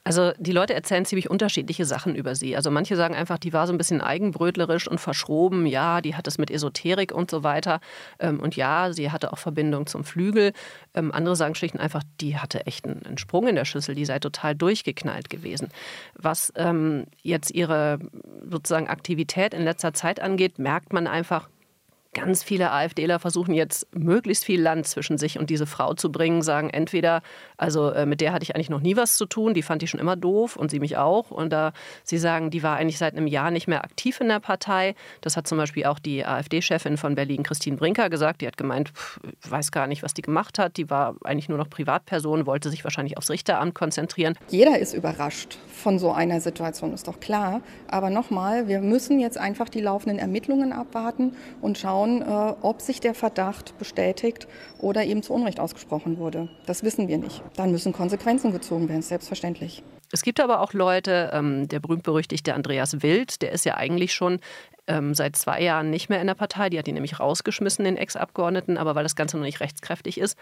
Also 0.06 0.30
die 0.38 0.52
Leute 0.52 0.72
erzählen 0.72 1.04
ziemlich 1.04 1.28
unterschiedliche 1.28 1.84
Sachen 1.84 2.14
über 2.14 2.36
sie. 2.36 2.54
Also 2.54 2.70
manche 2.70 2.94
sagen 2.94 3.16
einfach, 3.16 3.38
die 3.38 3.52
war 3.52 3.66
so 3.66 3.72
ein 3.72 3.76
bisschen 3.76 4.00
eigenbrötlerisch 4.00 4.86
und 4.86 5.00
verschroben. 5.00 5.66
Ja, 5.66 6.00
die 6.00 6.14
hat 6.14 6.28
es 6.28 6.38
mit 6.38 6.48
Esoterik 6.48 7.12
und 7.12 7.28
so 7.28 7.42
weiter. 7.42 7.80
Ähm, 8.20 8.38
und 8.38 8.54
ja, 8.54 8.92
sie 8.92 9.10
hatte 9.10 9.32
auch 9.32 9.38
Verbindung 9.38 9.88
zum 9.88 10.04
Flügel. 10.04 10.52
Ähm, 10.94 11.10
andere 11.10 11.34
sagen 11.34 11.56
schlicht 11.56 11.74
und 11.74 11.80
einfach, 11.80 12.04
die 12.20 12.38
hatte 12.38 12.66
echt 12.66 12.86
einen 12.86 13.18
Sprung 13.18 13.48
in 13.48 13.56
der 13.56 13.64
Schüssel. 13.64 13.96
Die 13.96 14.04
sei 14.04 14.20
total 14.20 14.54
durchgeknallt 14.54 15.28
gewesen. 15.28 15.70
Was 16.14 16.52
ähm, 16.54 17.06
jetzt 17.22 17.50
ihre 17.50 17.98
sozusagen 18.48 18.86
Aktivität 18.86 19.54
in 19.54 19.64
letzter 19.64 19.92
Zeit 19.92 20.20
angeht, 20.20 20.60
merkt 20.60 20.92
man 20.92 21.08
einfach, 21.08 21.48
Ganz 22.16 22.42
viele 22.42 22.72
AfDler 22.72 23.18
versuchen 23.18 23.52
jetzt 23.52 23.86
möglichst 23.94 24.46
viel 24.46 24.62
Land 24.62 24.86
zwischen 24.86 25.18
sich 25.18 25.38
und 25.38 25.50
diese 25.50 25.66
Frau 25.66 25.92
zu 25.92 26.10
bringen, 26.10 26.40
sagen 26.40 26.70
entweder, 26.70 27.20
also 27.58 27.90
äh, 27.90 28.06
mit 28.06 28.22
der 28.22 28.32
hatte 28.32 28.42
ich 28.42 28.54
eigentlich 28.54 28.70
noch 28.70 28.80
nie 28.80 28.96
was 28.96 29.18
zu 29.18 29.26
tun, 29.26 29.52
die 29.52 29.60
fand 29.60 29.82
ich 29.82 29.90
schon 29.90 30.00
immer 30.00 30.16
doof 30.16 30.56
und 30.56 30.70
sie 30.70 30.80
mich 30.80 30.96
auch. 30.96 31.30
Und 31.30 31.52
da 31.52 31.74
sie 32.04 32.16
sagen, 32.16 32.48
die 32.48 32.62
war 32.62 32.78
eigentlich 32.78 32.96
seit 32.96 33.14
einem 33.14 33.26
Jahr 33.26 33.50
nicht 33.50 33.68
mehr 33.68 33.84
aktiv 33.84 34.18
in 34.18 34.28
der 34.28 34.40
Partei. 34.40 34.94
Das 35.20 35.36
hat 35.36 35.46
zum 35.46 35.58
Beispiel 35.58 35.84
auch 35.84 35.98
die 35.98 36.24
AfD-Chefin 36.24 36.96
von 36.96 37.14
Berlin, 37.16 37.42
Christine 37.42 37.76
Brinker, 37.76 38.08
gesagt. 38.08 38.40
Die 38.40 38.46
hat 38.46 38.56
gemeint, 38.56 38.92
pff, 38.94 39.20
weiß 39.50 39.70
gar 39.70 39.86
nicht, 39.86 40.02
was 40.02 40.14
die 40.14 40.22
gemacht 40.22 40.58
hat. 40.58 40.78
Die 40.78 40.88
war 40.88 41.16
eigentlich 41.22 41.50
nur 41.50 41.58
noch 41.58 41.68
Privatperson, 41.68 42.46
wollte 42.46 42.70
sich 42.70 42.82
wahrscheinlich 42.82 43.18
aufs 43.18 43.28
Richteramt 43.28 43.74
konzentrieren. 43.74 44.38
Jeder 44.48 44.78
ist 44.78 44.94
überrascht 44.94 45.58
von 45.68 45.98
so 45.98 46.12
einer 46.12 46.40
Situation, 46.40 46.94
ist 46.94 47.08
doch 47.08 47.20
klar. 47.20 47.60
Aber 47.88 48.08
nochmal, 48.08 48.68
wir 48.68 48.80
müssen 48.80 49.20
jetzt 49.20 49.36
einfach 49.36 49.68
die 49.68 49.82
laufenden 49.82 50.18
Ermittlungen 50.18 50.72
abwarten 50.72 51.36
und 51.60 51.76
schauen, 51.76 52.05
schauen, 52.06 52.22
äh, 52.22 52.54
ob 52.62 52.80
sich 52.80 53.00
der 53.00 53.14
Verdacht 53.14 53.76
bestätigt 53.78 54.46
oder 54.78 55.04
eben 55.04 55.22
zu 55.22 55.32
Unrecht 55.32 55.60
ausgesprochen 55.60 56.18
wurde. 56.18 56.48
Das 56.66 56.82
wissen 56.82 57.08
wir 57.08 57.18
nicht. 57.18 57.42
Dann 57.56 57.70
müssen 57.72 57.92
Konsequenzen 57.92 58.52
gezogen 58.52 58.88
werden, 58.88 59.02
selbstverständlich. 59.02 59.82
Es 60.12 60.22
gibt 60.22 60.40
aber 60.40 60.60
auch 60.60 60.72
Leute, 60.72 61.30
ähm, 61.32 61.66
der 61.68 61.80
berühmt-berüchtigte 61.80 62.54
Andreas 62.54 63.02
Wild, 63.02 63.42
der 63.42 63.50
ist 63.50 63.64
ja 63.64 63.76
eigentlich 63.76 64.14
schon 64.14 64.38
ähm, 64.86 65.14
seit 65.14 65.34
zwei 65.34 65.60
Jahren 65.60 65.90
nicht 65.90 66.08
mehr 66.08 66.20
in 66.20 66.28
der 66.28 66.34
Partei. 66.34 66.70
Die 66.70 66.78
hat 66.78 66.86
ihn 66.86 66.94
nämlich 66.94 67.18
rausgeschmissen, 67.18 67.84
den 67.84 67.96
Ex-Abgeordneten, 67.96 68.78
aber 68.78 68.94
weil 68.94 69.02
das 69.02 69.16
Ganze 69.16 69.36
noch 69.36 69.44
nicht 69.44 69.60
rechtskräftig 69.60 70.18
ist 70.18 70.36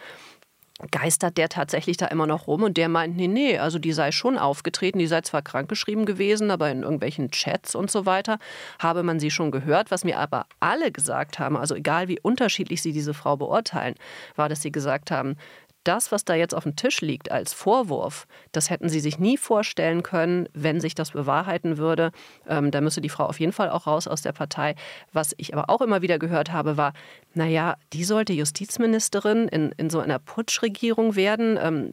geistert 0.91 1.39
der 1.39 1.49
tatsächlich 1.49 1.97
da 1.97 2.07
immer 2.07 2.27
noch 2.27 2.49
rum 2.49 2.65
und 2.65 2.77
der 2.77 2.89
meint, 2.89 3.17
nee, 3.17 3.29
nee, 3.29 3.59
also 3.59 3.79
die 3.79 3.93
sei 3.93 4.11
schon 4.11 4.37
aufgetreten, 4.37 4.99
die 4.99 5.07
sei 5.07 5.21
zwar 5.21 5.41
krankgeschrieben 5.41 6.05
gewesen, 6.05 6.51
aber 6.51 6.69
in 6.71 6.83
irgendwelchen 6.83 7.31
Chats 7.31 7.77
und 7.77 7.93
so 7.93 8.07
weiter 8.07 8.39
habe 8.81 9.05
man 9.05 9.21
sie 9.21 9.31
schon 9.31 9.53
gehört. 9.53 9.93
Was 9.93 10.03
mir 10.03 10.19
aber 10.19 10.47
alle 10.59 10.91
gesagt 10.91 11.39
haben, 11.39 11.57
also 11.57 11.77
egal 11.77 12.09
wie 12.09 12.19
unterschiedlich 12.21 12.83
sie 12.83 12.93
diese 12.93 13.15
Frau 13.15 13.37
beurteilen, 13.37 13.95
war, 14.35 14.49
dass 14.49 14.63
sie 14.63 14.73
gesagt 14.73 15.13
haben, 15.13 15.37
das, 15.85 16.11
was 16.13 16.25
da 16.25 16.35
jetzt 16.35 16.55
auf 16.55 16.65
dem 16.65 16.77
Tisch 16.77 17.01
liegt 17.01 17.31
als 17.31 17.53
Vorwurf, 17.53 18.27
das 18.53 18.71
hätten 18.71 18.89
sie 18.89 19.01
sich 19.01 19.19
nie 19.19 19.37
vorstellen 19.37 20.03
können, 20.03 20.49
wenn 20.53 20.81
sich 20.81 20.95
das 20.95 21.13
bewahrheiten 21.13 21.79
würde. 21.79 22.11
Ähm, 22.49 22.71
da 22.71 22.81
müsse 22.81 23.01
die 23.01 23.09
Frau 23.09 23.27
auf 23.27 23.39
jeden 23.39 23.53
Fall 23.53 23.71
auch 23.71 23.87
raus 23.87 24.09
aus 24.09 24.23
der 24.23 24.33
Partei. 24.33 24.75
Was 25.13 25.35
ich 25.37 25.55
aber 25.55 25.71
auch 25.71 25.81
immer 25.81 26.03
wieder 26.03 26.19
gehört 26.19 26.53
habe, 26.53 26.77
war, 26.77 26.93
naja, 27.35 27.77
die 27.93 28.05
sollte 28.05 28.33
Justizministerin 28.33 29.49
in, 29.49 29.73
in 29.77 29.91
so 29.91 30.01
einer 30.01 30.19
Putschregierung 30.19 31.17
werden. 31.17 31.59
Ähm, 31.61 31.93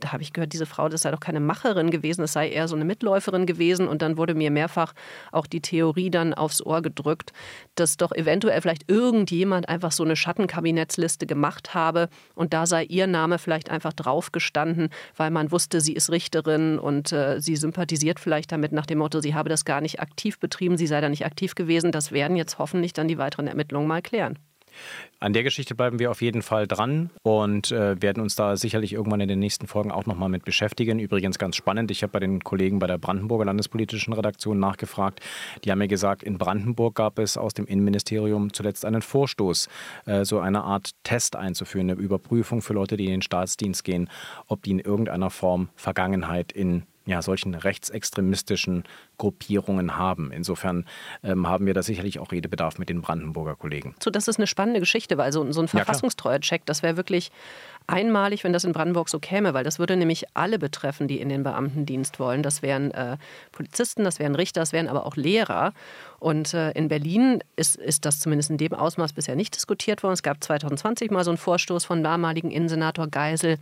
da 0.00 0.12
habe 0.12 0.22
ich 0.22 0.32
gehört, 0.32 0.52
diese 0.52 0.66
Frau, 0.66 0.88
das 0.88 1.02
sei 1.02 1.10
doch 1.10 1.20
keine 1.20 1.40
Macherin 1.40 1.90
gewesen, 1.90 2.20
das 2.22 2.32
sei 2.32 2.50
eher 2.50 2.68
so 2.68 2.76
eine 2.76 2.84
Mitläuferin 2.84 3.46
gewesen. 3.46 3.88
Und 3.88 4.02
dann 4.02 4.16
wurde 4.16 4.34
mir 4.34 4.50
mehrfach 4.50 4.92
auch 5.32 5.46
die 5.46 5.60
Theorie 5.60 6.10
dann 6.10 6.34
aufs 6.34 6.60
Ohr 6.60 6.82
gedrückt, 6.82 7.32
dass 7.74 7.96
doch 7.96 8.12
eventuell 8.12 8.60
vielleicht 8.60 8.90
irgendjemand 8.90 9.68
einfach 9.68 9.92
so 9.92 10.04
eine 10.04 10.16
Schattenkabinettsliste 10.16 11.26
gemacht 11.26 11.74
habe 11.74 12.08
und 12.34 12.52
da 12.52 12.66
sei 12.66 12.84
ihr 12.84 13.06
Name 13.06 13.29
vielleicht 13.38 13.70
einfach 13.70 13.92
drauf 13.92 14.32
gestanden, 14.32 14.90
weil 15.16 15.30
man 15.30 15.52
wusste, 15.52 15.80
sie 15.80 15.92
ist 15.92 16.10
Richterin 16.10 16.78
und 16.78 17.12
äh, 17.12 17.40
sie 17.40 17.56
sympathisiert 17.56 18.20
vielleicht 18.20 18.52
damit 18.52 18.72
nach 18.72 18.86
dem 18.86 18.98
Motto, 18.98 19.20
sie 19.20 19.34
habe 19.34 19.48
das 19.48 19.64
gar 19.64 19.80
nicht 19.80 20.00
aktiv 20.00 20.38
betrieben, 20.38 20.76
sie 20.76 20.86
sei 20.86 21.00
da 21.00 21.08
nicht 21.08 21.24
aktiv 21.24 21.54
gewesen. 21.54 21.92
Das 21.92 22.12
werden 22.12 22.36
jetzt 22.36 22.58
hoffentlich 22.58 22.92
dann 22.92 23.08
die 23.08 23.18
weiteren 23.18 23.46
Ermittlungen 23.46 23.88
mal 23.88 24.02
klären. 24.02 24.38
An 25.22 25.34
der 25.34 25.42
Geschichte 25.42 25.74
bleiben 25.74 25.98
wir 25.98 26.10
auf 26.10 26.22
jeden 26.22 26.40
Fall 26.40 26.66
dran 26.66 27.10
und 27.22 27.70
äh, 27.72 28.00
werden 28.00 28.22
uns 28.22 28.36
da 28.36 28.56
sicherlich 28.56 28.94
irgendwann 28.94 29.20
in 29.20 29.28
den 29.28 29.38
nächsten 29.38 29.66
Folgen 29.66 29.90
auch 29.90 30.06
nochmal 30.06 30.30
mit 30.30 30.46
beschäftigen. 30.46 30.98
Übrigens 30.98 31.38
ganz 31.38 31.56
spannend, 31.56 31.90
ich 31.90 32.02
habe 32.02 32.12
bei 32.12 32.20
den 32.20 32.42
Kollegen 32.42 32.78
bei 32.78 32.86
der 32.86 32.96
Brandenburger 32.96 33.44
Landespolitischen 33.44 34.14
Redaktion 34.14 34.58
nachgefragt. 34.58 35.20
Die 35.64 35.70
haben 35.70 35.78
mir 35.78 35.88
gesagt, 35.88 36.22
in 36.22 36.38
Brandenburg 36.38 36.94
gab 36.94 37.18
es 37.18 37.36
aus 37.36 37.52
dem 37.52 37.66
Innenministerium 37.66 38.52
zuletzt 38.54 38.86
einen 38.86 39.02
Vorstoß, 39.02 39.68
äh, 40.06 40.24
so 40.24 40.40
eine 40.40 40.62
Art 40.62 40.92
Test 41.04 41.36
einzuführen, 41.36 41.90
eine 41.90 42.00
Überprüfung 42.00 42.62
für 42.62 42.72
Leute, 42.72 42.96
die 42.96 43.04
in 43.04 43.10
den 43.10 43.22
Staatsdienst 43.22 43.84
gehen, 43.84 44.08
ob 44.46 44.62
die 44.62 44.70
in 44.70 44.78
irgendeiner 44.78 45.28
Form 45.28 45.68
Vergangenheit 45.76 46.50
in 46.52 46.84
ja, 47.10 47.22
solchen 47.22 47.54
rechtsextremistischen 47.54 48.84
Gruppierungen 49.18 49.96
haben. 49.96 50.32
Insofern 50.32 50.86
ähm, 51.22 51.46
haben 51.46 51.66
wir 51.66 51.74
da 51.74 51.82
sicherlich 51.82 52.18
auch 52.18 52.32
Redebedarf 52.32 52.78
mit 52.78 52.88
den 52.88 53.02
Brandenburger 53.02 53.56
Kollegen. 53.56 53.94
So, 54.02 54.10
das 54.10 54.28
ist 54.28 54.38
eine 54.38 54.46
spannende 54.46 54.80
Geschichte, 54.80 55.18
weil 55.18 55.32
so, 55.32 55.50
so 55.52 55.60
ein 55.60 55.68
verfassungstreuer 55.68 56.40
Check, 56.40 56.64
das 56.66 56.82
wäre 56.82 56.96
wirklich 56.96 57.30
einmalig, 57.86 58.44
wenn 58.44 58.52
das 58.52 58.64
in 58.64 58.72
Brandenburg 58.72 59.08
so 59.08 59.18
käme, 59.18 59.52
weil 59.52 59.64
das 59.64 59.78
würde 59.78 59.96
nämlich 59.96 60.26
alle 60.34 60.58
betreffen, 60.58 61.08
die 61.08 61.20
in 61.20 61.28
den 61.28 61.42
Beamtendienst 61.42 62.20
wollen. 62.20 62.42
Das 62.42 62.62
wären 62.62 62.92
äh, 62.92 63.16
Polizisten, 63.52 64.04
das 64.04 64.18
wären 64.18 64.36
Richter, 64.36 64.60
das 64.60 64.72
wären 64.72 64.88
aber 64.88 65.06
auch 65.06 65.16
Lehrer. 65.16 65.72
Und 66.20 66.54
äh, 66.54 66.70
in 66.72 66.88
Berlin 66.88 67.42
ist, 67.56 67.76
ist 67.76 68.04
das 68.04 68.20
zumindest 68.20 68.50
in 68.50 68.58
dem 68.58 68.72
Ausmaß 68.72 69.14
bisher 69.14 69.34
nicht 69.34 69.56
diskutiert 69.56 70.02
worden. 70.02 70.14
Es 70.14 70.22
gab 70.22 70.42
2020 70.42 71.10
mal 71.10 71.24
so 71.24 71.32
einen 71.32 71.38
Vorstoß 71.38 71.84
von 71.84 72.04
damaligen 72.04 72.50
Innensenator 72.50 73.08
Geisel, 73.08 73.58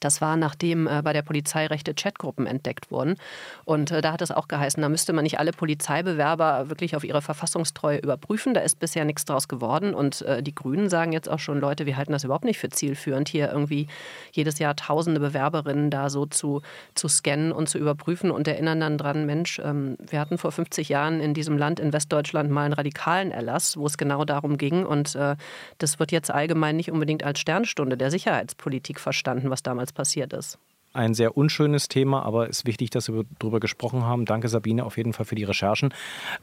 das 0.00 0.20
war, 0.20 0.36
nachdem 0.36 0.86
äh, 0.86 1.02
bei 1.02 1.12
der 1.12 1.22
Polizei 1.22 1.66
rechte 1.66 1.94
Chatgruppen 1.94 2.46
entdeckt 2.46 2.90
wurden. 2.90 3.16
Und 3.64 3.90
äh, 3.90 4.00
da 4.00 4.12
hat 4.12 4.22
es 4.22 4.30
auch 4.30 4.48
geheißen, 4.48 4.80
da 4.80 4.88
müsste 4.88 5.12
man 5.12 5.24
nicht 5.24 5.38
alle 5.38 5.52
Polizeibewerber 5.52 6.68
wirklich 6.68 6.94
auf 6.96 7.04
ihre 7.04 7.22
Verfassungstreue 7.22 7.98
überprüfen. 7.98 8.54
Da 8.54 8.60
ist 8.60 8.78
bisher 8.78 9.04
nichts 9.04 9.24
draus 9.24 9.48
geworden. 9.48 9.94
Und 9.94 10.22
äh, 10.22 10.42
die 10.42 10.54
Grünen 10.54 10.88
sagen 10.88 11.12
jetzt 11.12 11.28
auch 11.28 11.38
schon, 11.38 11.60
Leute, 11.60 11.86
wir 11.86 11.96
halten 11.96 12.12
das 12.12 12.24
überhaupt 12.24 12.44
nicht 12.44 12.58
für 12.58 12.68
zielführend, 12.68 13.28
hier 13.28 13.50
irgendwie 13.50 13.88
jedes 14.32 14.58
Jahr 14.58 14.76
tausende 14.76 15.20
Bewerberinnen 15.20 15.90
da 15.90 16.10
so 16.10 16.26
zu, 16.26 16.62
zu 16.94 17.08
scannen 17.08 17.52
und 17.52 17.68
zu 17.68 17.78
überprüfen 17.78 18.30
und 18.30 18.46
erinnern 18.46 18.80
dann 18.80 18.98
dran, 18.98 19.26
Mensch, 19.26 19.60
ähm, 19.64 19.96
wir 20.00 20.20
hatten 20.20 20.38
vor 20.38 20.52
50 20.52 20.88
Jahren 20.88 21.20
in 21.20 21.34
diesem 21.34 21.58
Land, 21.58 21.80
in 21.80 21.92
Westdeutschland, 21.92 22.50
mal 22.50 22.64
einen 22.64 22.74
radikalen 22.74 23.32
Erlass, 23.32 23.76
wo 23.76 23.86
es 23.86 23.98
genau 23.98 24.24
darum 24.24 24.58
ging. 24.58 24.86
Und 24.86 25.14
äh, 25.16 25.36
das 25.78 25.98
wird 25.98 26.12
jetzt 26.12 26.30
allgemein 26.30 26.76
nicht 26.76 26.92
unbedingt 26.92 27.24
als 27.24 27.40
Sternstunde 27.40 27.96
der 27.96 28.10
Sicherheitspolitik 28.10 29.00
verstanden, 29.00 29.50
was 29.50 29.62
damals 29.62 29.87
damals 29.88 29.92
passiert 29.92 30.32
ist. 30.32 30.58
Ein 30.94 31.14
sehr 31.14 31.36
unschönes 31.36 31.88
Thema, 31.88 32.22
aber 32.22 32.48
es 32.48 32.60
ist 32.60 32.66
wichtig, 32.66 32.90
dass 32.90 33.12
wir 33.12 33.24
darüber 33.38 33.60
gesprochen 33.60 34.04
haben. 34.04 34.24
Danke, 34.24 34.48
Sabine, 34.48 34.84
auf 34.84 34.96
jeden 34.96 35.12
Fall 35.12 35.26
für 35.26 35.34
die 35.34 35.44
Recherchen. 35.44 35.92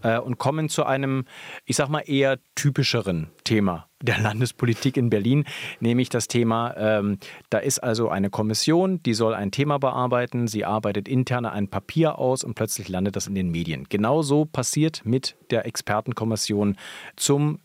Äh, 0.04 0.20
und 0.20 0.38
kommen 0.38 0.70
zu 0.70 0.86
einem, 0.86 1.26
ich 1.66 1.76
sag 1.76 1.90
mal, 1.90 2.02
eher 2.02 2.38
typischeren 2.54 3.32
Thema 3.44 3.88
der 4.02 4.20
Landespolitik 4.20 4.98
in 4.98 5.10
Berlin, 5.10 5.46
nämlich 5.80 6.10
das 6.10 6.28
Thema, 6.28 6.76
ähm, 6.78 7.18
da 7.50 7.60
ist 7.60 7.80
also 7.80 8.10
eine 8.10 8.30
Kommission, 8.30 9.02
die 9.04 9.14
soll 9.14 9.34
ein 9.34 9.52
Thema 9.52 9.80
bearbeiten, 9.80 10.48
sie 10.48 10.66
arbeitet 10.66 11.08
intern 11.08 11.46
ein 11.46 11.70
Papier 11.70 12.20
aus 12.20 12.44
und 12.44 12.56
plötzlich 12.56 12.90
landet 12.90 13.16
das 13.16 13.28
in 13.28 13.36
den 13.36 13.50
Medien. 13.50 13.86
Genauso 13.88 14.46
passiert 14.46 15.02
mit 15.06 15.38
der 15.50 15.66
Expertenkommission 15.66 16.76
zum 17.16 17.60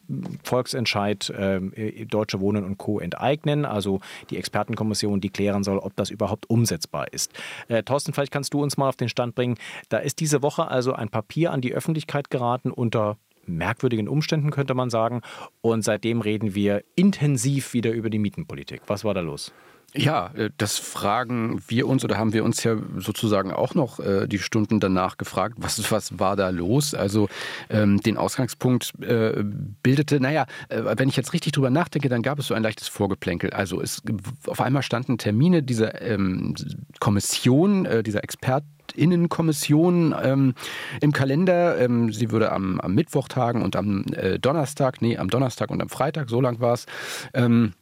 Volksentscheid 0.45 1.31
äh, 1.31 2.07
Deutsche 2.07 2.41
Wohnen 2.41 2.65
und 2.65 2.79
Co. 2.79 3.01
enteignen, 3.01 3.65
also 3.65 4.01
die 4.31 4.37
Expertenkommission, 4.37 5.21
die 5.21 5.31
klären 5.31 5.65
soll, 5.65 5.79
ob 5.79 5.97
das 5.97 6.11
überhaupt 6.11 6.49
umsetzbar 6.49 7.13
ist. 7.13 7.33
Äh, 7.69 7.83
Thorsten, 7.83 8.13
vielleicht 8.13 8.33
kannst 8.33 8.55
du 8.55 8.63
uns 8.63 8.77
mal 8.77 8.89
auf 8.89 8.97
den 8.97 9.09
Stand 9.09 9.35
bringen, 9.35 9.57
da 9.89 9.99
ist 9.99 10.21
diese 10.21 10.43
Woche 10.43 10.69
also 10.69 10.93
ein 10.93 11.09
Papier 11.09 11.51
an 11.53 11.61
die 11.61 11.75
Öffentlichkeit 11.75 12.31
geraten 12.31 12.71
unter 12.71 13.17
merkwürdigen 13.51 14.09
Umständen, 14.09 14.51
könnte 14.51 14.75
man 14.75 14.91
sagen. 14.91 15.21
Und 15.61 15.83
seitdem 15.83 16.21
reden 16.21 16.55
wir 16.55 16.83
intensiv 16.97 17.73
wieder 17.73 17.93
über 17.93 18.11
die 18.11 18.19
Mietenpolitik. 18.19 18.83
Was 18.87 19.05
war 19.05 19.15
da 19.15 19.21
los? 19.21 19.53
Ja, 19.95 20.31
äh, 20.37 20.51
das 20.57 20.79
fragen 20.79 21.61
wir 21.67 21.89
uns 21.89 22.05
oder 22.05 22.17
haben 22.17 22.33
wir 22.33 22.45
uns 22.45 22.63
ja 22.63 22.77
sozusagen 22.99 23.53
auch 23.53 23.75
noch 23.75 23.99
äh, 23.99 24.29
die 24.29 24.39
Stunden 24.39 24.79
danach 24.79 25.17
gefragt, 25.17 25.57
was, 25.59 25.91
was 25.91 26.19
war 26.19 26.37
da 26.37 26.51
los? 26.51 26.95
Also 26.95 27.29
ähm, 27.69 28.01
den 28.01 28.17
Ausgangspunkt 28.17 28.93
äh, 29.03 29.43
bildete, 29.83 30.21
naja, 30.21 30.47
äh, 30.69 30.83
wenn 30.97 31.09
ich 31.09 31.17
jetzt 31.17 31.33
richtig 31.33 31.53
drüber 31.53 31.71
nachdenke, 31.71 32.09
dann 32.09 32.23
gab 32.23 32.39
es 32.39 32.47
so 32.47 32.55
ein 32.55 32.63
leichtes 32.63 32.89
Vorgeplänkel. 32.89 33.51
Also 33.51 33.81
es 33.81 34.03
auf 34.47 34.61
einmal 34.61 34.83
standen 34.83 35.19
Termine 35.19 35.63
dieser 35.63 36.01
ähm, 36.01 36.55
Kommission, 37.01 37.85
äh, 37.85 38.03
dieser 38.05 38.23
Experten, 38.23 38.69
Innenkommission 38.93 40.15
ähm, 40.23 40.55
im 41.01 41.13
Kalender. 41.13 41.79
Ähm, 41.79 42.13
sie 42.13 42.31
würde 42.31 42.53
am, 42.53 42.81
am, 42.81 42.95
Mittwoch 42.95 43.29
tagen 43.29 43.63
und 43.63 43.77
am 43.77 44.05
äh, 44.13 44.39
Donnerstag, 44.39 45.03
nee, 45.03 45.17
am 45.17 45.29
Donnerstag 45.29 45.71
und 45.71 45.81
am 45.81 45.89
Freitag, 45.89 46.29
so 46.29 46.41
lang 46.41 46.61
war 46.61 46.75
es. 46.75 46.87
Ähm, 47.35 47.73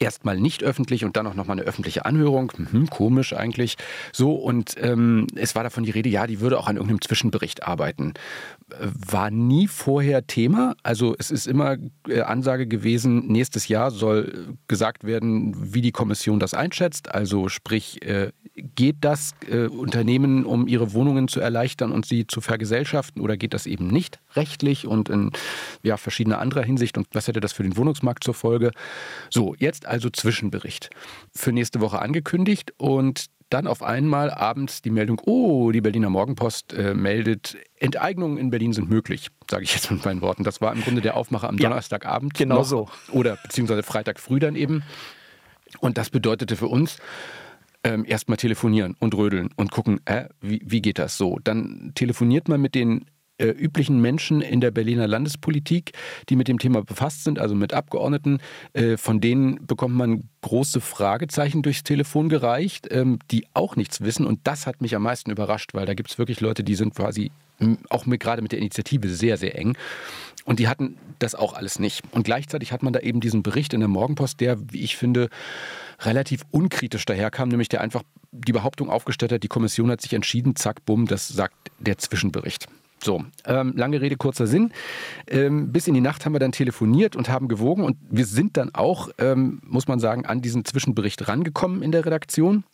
erstmal 0.00 0.38
nicht 0.38 0.62
öffentlich 0.62 1.04
und 1.04 1.16
dann 1.16 1.26
auch 1.26 1.34
nochmal 1.34 1.58
eine 1.58 1.66
öffentliche 1.66 2.04
Anhörung. 2.04 2.52
Hm, 2.52 2.88
komisch 2.88 3.32
eigentlich. 3.32 3.76
So, 4.12 4.34
und 4.34 4.74
ähm, 4.78 5.26
es 5.34 5.54
war 5.54 5.62
davon 5.62 5.84
die 5.84 5.90
Rede, 5.90 6.08
ja, 6.08 6.26
die 6.26 6.40
würde 6.40 6.58
auch 6.58 6.66
an 6.66 6.76
irgendeinem 6.76 7.00
Zwischenbericht 7.00 7.64
arbeiten. 7.64 8.14
War 8.78 9.30
nie 9.30 9.68
vorher 9.68 10.26
Thema. 10.26 10.74
Also 10.82 11.14
es 11.18 11.30
ist 11.30 11.46
immer 11.46 11.76
äh, 12.08 12.20
Ansage 12.20 12.66
gewesen, 12.66 13.26
nächstes 13.26 13.68
Jahr 13.68 13.90
soll 13.90 14.56
gesagt 14.68 15.04
werden, 15.04 15.74
wie 15.74 15.80
die 15.80 15.92
Kommission 15.92 16.38
das 16.38 16.54
einschätzt. 16.54 17.14
Also 17.14 17.48
sprich, 17.48 18.02
äh, 18.02 18.32
geht 18.54 18.96
das 19.00 19.34
äh, 19.50 19.66
Unternehmen, 19.66 20.44
um 20.44 20.68
ihre 20.68 20.92
Wohnungen 20.92 21.28
zu 21.28 21.40
erleichtern 21.40 21.90
und 21.90 22.04
sie 22.04 22.26
zu 22.26 22.40
vergesellschaften 22.40 23.22
oder 23.22 23.36
geht 23.36 23.54
das 23.54 23.66
eben 23.66 23.86
nicht 23.86 24.18
rechtlich 24.34 24.86
und 24.86 25.08
in 25.08 25.30
ja, 25.82 25.96
verschiedener 25.96 26.38
anderer 26.38 26.62
Hinsicht 26.62 26.98
und 26.98 27.06
was 27.12 27.28
hätte 27.28 27.40
das 27.40 27.52
für 27.52 27.62
den 27.62 27.76
Wohnungsmarkt 27.76 28.24
zur 28.24 28.34
Folge? 28.34 28.72
So, 29.30 29.54
jetzt 29.58 29.81
also 29.86 30.10
Zwischenbericht 30.10 30.90
für 31.34 31.52
nächste 31.52 31.80
Woche 31.80 32.00
angekündigt 32.00 32.72
und 32.76 33.26
dann 33.52 33.66
auf 33.66 33.82
einmal 33.82 34.30
abends 34.30 34.80
die 34.80 34.90
Meldung, 34.90 35.20
oh, 35.26 35.72
die 35.72 35.82
Berliner 35.82 36.08
Morgenpost 36.08 36.72
äh, 36.72 36.94
meldet, 36.94 37.56
Enteignungen 37.78 38.38
in 38.38 38.50
Berlin 38.50 38.72
sind 38.72 38.88
möglich, 38.88 39.28
sage 39.50 39.64
ich 39.64 39.74
jetzt 39.74 39.90
mit 39.90 40.04
meinen 40.04 40.22
Worten. 40.22 40.42
Das 40.42 40.60
war 40.60 40.72
im 40.72 40.82
Grunde 40.82 41.02
der 41.02 41.16
Aufmacher 41.16 41.48
am 41.48 41.58
ja, 41.58 41.68
Donnerstagabend. 41.68 42.34
Genau 42.34 42.56
noch, 42.56 42.64
so. 42.64 42.88
Oder 43.10 43.36
beziehungsweise 43.42 43.82
Freitag 43.82 44.20
früh 44.20 44.38
dann 44.38 44.56
eben. 44.56 44.82
Und 45.80 45.98
das 45.98 46.10
bedeutete 46.10 46.56
für 46.56 46.68
uns, 46.68 46.98
ähm, 47.84 48.04
erstmal 48.06 48.36
telefonieren 48.36 48.96
und 48.98 49.14
rödeln 49.14 49.50
und 49.56 49.70
gucken, 49.70 50.00
äh, 50.06 50.28
wie, 50.40 50.62
wie 50.64 50.80
geht 50.80 50.98
das 50.98 51.18
so? 51.18 51.38
Dann 51.42 51.92
telefoniert 51.94 52.48
man 52.48 52.60
mit 52.60 52.74
den 52.74 53.06
äh, 53.42 53.48
üblichen 53.48 54.00
Menschen 54.00 54.40
in 54.40 54.60
der 54.60 54.70
Berliner 54.70 55.08
Landespolitik, 55.08 55.92
die 56.28 56.36
mit 56.36 56.48
dem 56.48 56.58
Thema 56.58 56.82
befasst 56.82 57.24
sind, 57.24 57.38
also 57.38 57.54
mit 57.54 57.72
Abgeordneten. 57.74 58.38
Äh, 58.72 58.96
von 58.96 59.20
denen 59.20 59.66
bekommt 59.66 59.96
man 59.96 60.28
große 60.42 60.80
Fragezeichen 60.80 61.62
durchs 61.62 61.82
Telefon 61.82 62.28
gereicht, 62.28 62.86
ähm, 62.90 63.18
die 63.30 63.46
auch 63.52 63.76
nichts 63.76 64.00
wissen. 64.00 64.26
Und 64.26 64.40
das 64.44 64.66
hat 64.66 64.80
mich 64.80 64.94
am 64.94 65.02
meisten 65.02 65.30
überrascht, 65.30 65.74
weil 65.74 65.86
da 65.86 65.94
gibt 65.94 66.10
es 66.10 66.18
wirklich 66.18 66.40
Leute, 66.40 66.62
die 66.62 66.76
sind 66.76 66.94
quasi 66.94 67.32
auch 67.90 68.06
mit, 68.06 68.20
gerade 68.20 68.42
mit 68.42 68.52
der 68.52 68.58
Initiative 68.58 69.08
sehr, 69.08 69.36
sehr 69.36 69.58
eng. 69.58 69.76
Und 70.44 70.58
die 70.58 70.68
hatten 70.68 70.96
das 71.18 71.34
auch 71.34 71.52
alles 71.52 71.78
nicht. 71.78 72.02
Und 72.10 72.24
gleichzeitig 72.24 72.72
hat 72.72 72.82
man 72.82 72.92
da 72.92 73.00
eben 73.00 73.20
diesen 73.20 73.42
Bericht 73.42 73.74
in 73.74 73.80
der 73.80 73.88
Morgenpost, 73.88 74.40
der, 74.40 74.58
wie 74.72 74.82
ich 74.82 74.96
finde, 74.96 75.28
relativ 76.00 76.42
unkritisch 76.50 77.04
daherkam, 77.04 77.48
nämlich 77.48 77.68
der 77.68 77.80
einfach 77.80 78.02
die 78.32 78.52
Behauptung 78.52 78.90
aufgestellt 78.90 79.30
hat, 79.30 79.42
die 79.42 79.48
Kommission 79.48 79.90
hat 79.90 80.00
sich 80.00 80.14
entschieden, 80.14 80.56
zack, 80.56 80.84
bumm, 80.84 81.06
das 81.06 81.28
sagt 81.28 81.70
der 81.78 81.98
Zwischenbericht. 81.98 82.66
So, 83.02 83.24
ähm, 83.44 83.72
lange 83.76 84.00
Rede, 84.00 84.16
kurzer 84.16 84.46
Sinn. 84.46 84.72
Ähm, 85.26 85.72
bis 85.72 85.88
in 85.88 85.94
die 85.94 86.00
Nacht 86.00 86.24
haben 86.24 86.34
wir 86.34 86.38
dann 86.38 86.52
telefoniert 86.52 87.16
und 87.16 87.28
haben 87.28 87.48
gewogen 87.48 87.82
und 87.82 87.96
wir 88.08 88.26
sind 88.26 88.56
dann 88.56 88.74
auch, 88.74 89.08
ähm, 89.18 89.60
muss 89.64 89.88
man 89.88 89.98
sagen, 89.98 90.24
an 90.24 90.40
diesen 90.40 90.64
Zwischenbericht 90.64 91.26
rangekommen 91.26 91.82
in 91.82 91.90
der 91.90 92.06
Redaktion. 92.06 92.64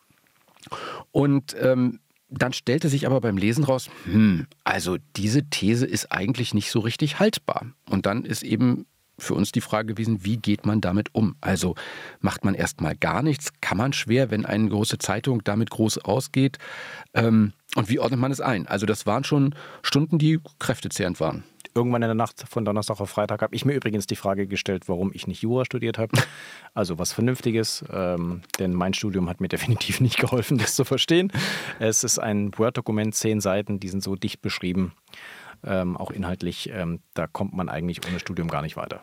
Und 1.13 1.57
ähm, 1.61 2.01
dann 2.29 2.53
stellte 2.53 2.91
sich 2.91 3.07
aber 3.07 3.23
beim 3.23 3.39
Lesen 3.39 3.65
raus, 3.65 3.89
hm, 4.05 4.47
also 4.65 4.99
diese 5.17 5.45
These 5.49 5.87
ist 5.87 6.13
eigentlich 6.13 6.53
nicht 6.53 6.71
so 6.71 6.81
richtig 6.81 7.19
haltbar. 7.19 7.67
Und 7.89 8.05
dann 8.05 8.25
ist 8.25 8.43
eben 8.43 8.85
für 9.19 9.35
uns 9.35 9.51
die 9.51 9.63
Frage 9.63 9.95
gewesen, 9.95 10.25
wie 10.25 10.37
geht 10.37 10.67
man 10.67 10.81
damit 10.81 11.15
um? 11.15 11.37
Also 11.41 11.75
macht 12.21 12.45
man 12.45 12.55
erstmal 12.55 12.97
gar 12.97 13.23
nichts? 13.23 13.49
Kann 13.61 13.79
man 13.79 13.93
schwer, 13.93 14.31
wenn 14.31 14.45
eine 14.45 14.69
große 14.69 14.99
Zeitung 14.99 15.43
damit 15.43 15.71
groß 15.71 15.99
ausgeht? 15.99 16.59
Ähm, 17.15 17.53
und 17.77 17.89
wie 17.89 17.99
ordnet 17.99 18.21
man 18.21 18.33
es 18.33 18.41
ein? 18.41 18.67
Also 18.67 18.87
das 18.87 19.07
waren 19.07 19.25
schon 19.25 19.55
Stunden, 19.83 20.19
die 20.19 20.41
kräftezehrend 20.59 21.21
waren. 21.21 21.45
Irgendwann 21.75 22.03
in 22.03 22.09
der 22.09 22.15
Nacht 22.15 22.45
von 22.49 22.65
Donnerstag 22.65 23.01
auf 23.01 23.11
Freitag 23.11 23.43
habe 23.43 23.55
ich 23.55 23.65
mir 23.65 23.75
übrigens 23.75 24.07
die 24.07 24.17
Frage 24.17 24.47
gestellt, 24.47 24.89
warum 24.89 25.11
ich 25.13 25.27
nicht 25.27 25.43
Jura 25.43 25.65
studiert 25.65 25.99
habe. 25.99 26.17
Also 26.75 26.97
was 26.99 27.13
Vernünftiges, 27.13 27.85
ähm, 27.91 28.43
denn 28.61 28.73
mein 28.73 28.95
Studium 28.95 29.29
hat 29.29 29.41
mir 29.41 29.49
definitiv 29.49 30.01
nicht 30.01 30.19
geholfen, 30.19 30.59
das 30.59 30.77
zu 30.77 30.85
verstehen. 30.85 31.33
Es 31.81 32.05
ist 32.05 32.21
ein 32.21 32.57
Word-Dokument, 32.57 33.15
zehn 33.17 33.41
Seiten, 33.41 33.81
die 33.81 33.89
sind 33.89 34.03
so 34.03 34.15
dicht 34.15 34.43
beschrieben, 34.43 34.93
ähm, 35.65 35.97
auch 35.97 36.13
inhaltlich. 36.13 36.71
Ähm, 36.73 37.01
da 37.15 37.27
kommt 37.27 37.53
man 37.55 37.69
eigentlich 37.69 38.07
ohne 38.09 38.21
Studium 38.21 38.49
gar 38.49 38.63
nicht 38.63 38.77
weiter. 38.77 39.03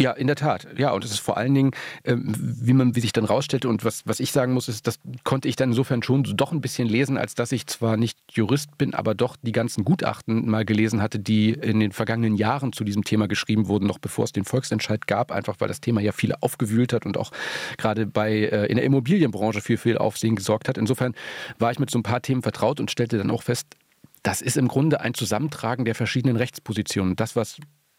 Ja, 0.00 0.12
in 0.12 0.26
der 0.26 0.36
Tat. 0.36 0.66
Ja, 0.76 0.92
und 0.92 1.04
es 1.04 1.10
ist 1.10 1.20
vor 1.20 1.36
allen 1.36 1.54
Dingen, 1.54 1.70
ähm, 2.04 2.34
wie 2.36 2.72
man, 2.72 2.96
wie 2.96 3.00
sich 3.00 3.12
dann 3.12 3.24
rausstellte 3.24 3.68
und 3.68 3.84
was, 3.84 4.02
was 4.06 4.20
ich 4.20 4.32
sagen 4.32 4.54
muss, 4.54 4.68
ist, 4.68 4.86
das 4.86 4.98
konnte 5.24 5.48
ich 5.48 5.56
dann 5.56 5.70
insofern 5.70 6.02
schon 6.02 6.24
doch 6.24 6.52
ein 6.52 6.60
bisschen 6.60 6.88
lesen, 6.88 7.18
als 7.18 7.34
dass 7.34 7.52
ich 7.52 7.66
zwar 7.66 7.96
nicht 7.96 8.18
Jurist 8.32 8.78
bin, 8.78 8.94
aber 8.94 9.14
doch 9.14 9.36
die 9.42 9.52
ganzen 9.52 9.84
Gutachten 9.84 10.48
mal 10.48 10.64
gelesen 10.64 11.02
hatte, 11.02 11.18
die 11.18 11.50
in 11.50 11.80
den 11.80 11.92
vergangenen 11.92 12.36
Jahren 12.36 12.72
zu 12.72 12.84
diesem 12.84 13.04
Thema 13.04 13.28
geschrieben 13.28 13.68
wurden, 13.68 13.86
noch 13.86 13.98
bevor 13.98 14.24
es 14.24 14.32
den 14.32 14.44
Volksentscheid 14.44 15.06
gab, 15.06 15.32
einfach 15.32 15.56
weil 15.58 15.68
das 15.68 15.80
Thema 15.80 16.00
ja 16.00 16.12
viele 16.12 16.42
aufgewühlt 16.42 16.92
hat 16.92 17.06
und 17.06 17.16
auch 17.16 17.30
gerade 17.76 18.06
bei 18.06 18.32
äh, 18.32 18.66
in 18.66 18.76
der 18.76 18.84
Immobilienbranche 18.84 19.60
für 19.60 19.76
viel 19.76 19.98
Aufsehen 19.98 20.36
gesorgt 20.36 20.68
hat. 20.68 20.78
Insofern 20.78 21.14
war 21.58 21.70
ich 21.70 21.78
mit 21.78 21.90
so 21.90 21.98
ein 21.98 22.02
paar 22.02 22.22
Themen 22.22 22.42
vertraut 22.42 22.80
und 22.80 22.90
stellte 22.90 23.18
dann 23.18 23.30
auch 23.30 23.42
fest, 23.42 23.66
das 24.22 24.42
ist 24.42 24.56
im 24.56 24.68
Grunde 24.68 25.00
ein 25.00 25.14
Zusammentragen 25.14 25.84
der 25.84 25.94
verschiedenen 25.94 26.36
Rechtspositionen. 26.36 27.16
Das, 27.16 27.36
was 27.36 27.58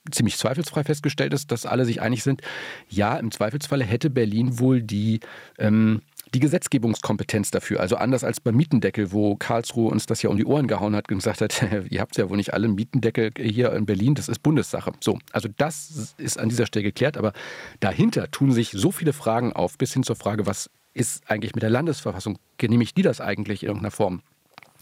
ziemlich 0.09 0.37
zweifelsfrei 0.37 0.83
festgestellt 0.83 1.33
ist, 1.33 1.51
dass 1.51 1.65
alle 1.65 1.85
sich 1.85 2.01
einig 2.01 2.23
sind, 2.23 2.41
ja, 2.89 3.17
im 3.17 3.31
Zweifelsfalle 3.31 3.83
hätte 3.83 4.09
Berlin 4.09 4.59
wohl 4.59 4.81
die, 4.81 5.19
ähm, 5.59 6.01
die 6.33 6.39
Gesetzgebungskompetenz 6.39 7.51
dafür. 7.51 7.79
Also 7.79 7.97
anders 7.97 8.23
als 8.23 8.39
beim 8.39 8.55
Mietendeckel, 8.55 9.11
wo 9.11 9.35
Karlsruhe 9.35 9.91
uns 9.91 10.05
das 10.05 10.21
ja 10.21 10.29
um 10.29 10.37
die 10.37 10.45
Ohren 10.45 10.67
gehauen 10.67 10.95
hat 10.95 11.09
und 11.09 11.17
gesagt 11.17 11.41
hat, 11.41 11.63
ihr 11.89 12.01
habt 12.01 12.17
ja 12.17 12.29
wohl 12.29 12.37
nicht 12.37 12.53
alle 12.53 12.67
Mietendeckel 12.67 13.31
hier 13.37 13.73
in 13.73 13.85
Berlin, 13.85 14.15
das 14.15 14.29
ist 14.29 14.39
Bundessache. 14.39 14.93
So, 15.01 15.19
also 15.31 15.49
das 15.57 16.15
ist 16.17 16.39
an 16.39 16.49
dieser 16.49 16.65
Stelle 16.65 16.83
geklärt, 16.83 17.17
aber 17.17 17.33
dahinter 17.79 18.31
tun 18.31 18.51
sich 18.51 18.71
so 18.71 18.91
viele 18.91 19.13
Fragen 19.13 19.53
auf, 19.53 19.77
bis 19.77 19.93
hin 19.93 20.03
zur 20.03 20.15
Frage, 20.15 20.45
was 20.45 20.69
ist 20.93 21.29
eigentlich 21.29 21.53
mit 21.53 21.63
der 21.63 21.69
Landesverfassung? 21.69 22.37
Genehmigt 22.57 22.97
die 22.97 23.01
das 23.01 23.21
eigentlich 23.21 23.63
in 23.63 23.67
irgendeiner 23.67 23.91
Form? 23.91 24.21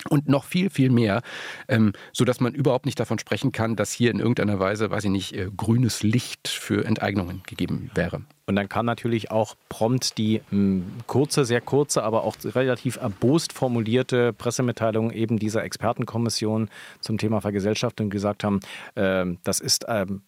Und 0.07 0.29
noch 0.29 0.43
viel, 0.43 0.69
viel 0.69 0.89
mehr, 0.89 1.21
ähm, 1.67 1.93
sodass 2.13 2.39
man 2.39 2.53
überhaupt 2.53 2.85
nicht 2.85 2.99
davon 2.99 3.19
sprechen 3.19 3.51
kann, 3.51 3.75
dass 3.75 3.91
hier 3.91 4.11
in 4.11 4.19
irgendeiner 4.19 4.59
Weise, 4.59 4.89
weiß 4.91 5.05
ich 5.05 5.11
nicht, 5.11 5.33
äh, 5.33 5.49
grünes 5.55 6.03
Licht 6.03 6.47
für 6.47 6.85
Enteignungen 6.85 7.41
gegeben 7.45 7.91
wäre. 7.93 8.21
Und 8.49 8.55
dann 8.55 8.67
kam 8.67 8.87
natürlich 8.87 9.29
auch 9.29 9.53
prompt 9.69 10.17
die 10.17 10.41
mh, 10.49 10.51
hm, 10.51 10.85
kurze, 11.05 11.45
sehr 11.45 11.61
kurze, 11.61 12.01
aber 12.01 12.23
auch 12.23 12.35
relativ 12.43 12.95
erbost 12.95 13.53
formulierte 13.53 14.33
Pressemitteilung 14.33 15.11
eben 15.11 15.37
dieser 15.37 15.63
Expertenkommission 15.63 16.69
zum 16.99 17.19
Thema 17.19 17.41
Vergesellschaftung 17.41 18.09
gesagt 18.09 18.43
haben, 18.43 18.59
äh, 18.95 19.25
das 19.43 19.59
ist 19.59 19.85
ähm, 19.87 20.23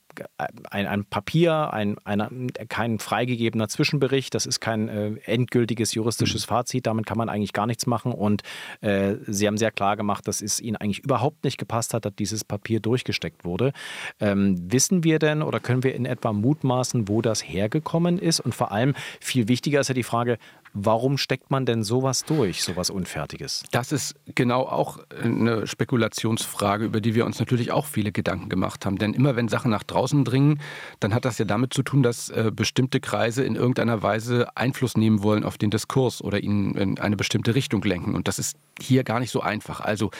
ein, 0.69 0.87
ein 0.87 1.05
Papier, 1.05 1.73
ein, 1.73 1.97
ein, 2.03 2.51
kein 2.69 2.99
freigegebener 2.99 3.67
Zwischenbericht, 3.67 4.33
das 4.33 4.45
ist 4.45 4.59
kein 4.59 4.89
äh, 4.89 5.11
endgültiges 5.25 5.93
juristisches 5.93 6.45
mhm. 6.45 6.49
Fazit, 6.49 6.87
damit 6.87 7.05
kann 7.05 7.17
man 7.17 7.29
eigentlich 7.29 7.53
gar 7.53 7.67
nichts 7.67 7.87
machen. 7.87 8.11
Und 8.11 8.43
äh, 8.81 9.15
Sie 9.27 9.47
haben 9.47 9.57
sehr 9.57 9.71
klar 9.71 9.97
gemacht, 9.97 10.27
dass 10.27 10.41
es 10.41 10.59
Ihnen 10.59 10.77
eigentlich 10.77 10.99
überhaupt 10.99 11.43
nicht 11.43 11.57
gepasst 11.57 11.93
hat, 11.93 12.05
dass 12.05 12.15
dieses 12.15 12.43
Papier 12.43 12.79
durchgesteckt 12.79 13.45
wurde. 13.45 13.73
Ähm, 14.19 14.57
wissen 14.71 15.03
wir 15.03 15.19
denn 15.19 15.41
oder 15.41 15.59
können 15.59 15.83
wir 15.83 15.95
in 15.95 16.05
etwa 16.05 16.33
mutmaßen, 16.33 17.07
wo 17.07 17.21
das 17.21 17.41
hergekommen 17.41 18.19
ist? 18.19 18.39
Und 18.39 18.55
vor 18.55 18.71
allem 18.71 18.93
viel 19.19 19.47
wichtiger 19.47 19.79
ist 19.79 19.87
ja 19.87 19.93
die 19.93 20.03
Frage, 20.03 20.37
Warum 20.73 21.17
steckt 21.17 21.51
man 21.51 21.65
denn 21.65 21.83
sowas 21.83 22.23
durch, 22.23 22.63
sowas 22.63 22.89
Unfertiges? 22.89 23.63
Das 23.71 23.91
ist 23.91 24.15
genau 24.35 24.61
auch 24.61 24.99
eine 25.21 25.67
Spekulationsfrage, 25.67 26.85
über 26.85 27.01
die 27.01 27.13
wir 27.13 27.25
uns 27.25 27.39
natürlich 27.39 27.71
auch 27.71 27.85
viele 27.85 28.13
Gedanken 28.13 28.47
gemacht 28.47 28.85
haben. 28.85 28.97
Denn 28.97 29.13
immer 29.13 29.35
wenn 29.35 29.49
Sachen 29.49 29.69
nach 29.69 29.83
draußen 29.83 30.23
dringen, 30.23 30.61
dann 31.01 31.13
hat 31.13 31.25
das 31.25 31.37
ja 31.39 31.45
damit 31.45 31.73
zu 31.73 31.83
tun, 31.83 32.03
dass 32.03 32.29
äh, 32.29 32.51
bestimmte 32.55 33.01
Kreise 33.01 33.43
in 33.43 33.55
irgendeiner 33.55 34.01
Weise 34.01 34.47
Einfluss 34.55 34.95
nehmen 34.95 35.23
wollen 35.23 35.43
auf 35.43 35.57
den 35.57 35.71
Diskurs 35.71 36.21
oder 36.21 36.39
ihn 36.39 36.75
in 36.75 36.99
eine 36.99 37.17
bestimmte 37.17 37.53
Richtung 37.53 37.81
lenken. 37.83 38.15
Und 38.15 38.29
das 38.29 38.39
ist 38.39 38.55
hier 38.79 39.03
gar 39.03 39.19
nicht 39.19 39.31
so 39.31 39.41
einfach. 39.41 39.81
Also 39.81 40.11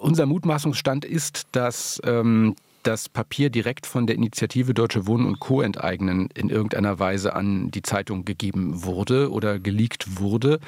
unser 0.00 0.26
Mutmaßungsstand 0.26 1.04
ist, 1.04 1.46
dass 1.52 2.00
ähm, 2.04 2.56
das 2.88 3.10
Papier 3.10 3.50
direkt 3.50 3.86
von 3.86 4.06
der 4.06 4.16
Initiative 4.16 4.72
Deutsche 4.72 5.06
Wohnen 5.06 5.26
und 5.26 5.40
Co. 5.40 5.60
enteignen 5.60 6.30
in 6.34 6.48
irgendeiner 6.48 6.98
Weise 6.98 7.36
an 7.36 7.70
die 7.70 7.82
Zeitung 7.82 8.24
gegeben 8.24 8.82
wurde 8.82 9.30
oder 9.30 9.58
geleakt 9.58 10.18
wurde, 10.18 10.58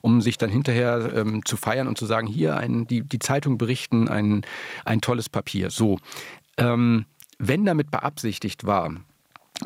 um 0.00 0.20
sich 0.20 0.38
dann 0.38 0.50
hinterher 0.50 1.12
ähm, 1.16 1.44
zu 1.44 1.56
feiern 1.56 1.88
und 1.88 1.98
zu 1.98 2.06
sagen, 2.06 2.28
hier 2.28 2.56
ein, 2.56 2.86
die, 2.86 3.02
die 3.02 3.18
Zeitung 3.18 3.58
berichten 3.58 4.08
ein, 4.08 4.42
ein 4.84 5.00
tolles 5.00 5.28
Papier. 5.28 5.70
So. 5.70 5.98
Ähm, 6.58 7.06
wenn 7.38 7.64
damit 7.64 7.90
beabsichtigt 7.90 8.64
war, 8.64 8.94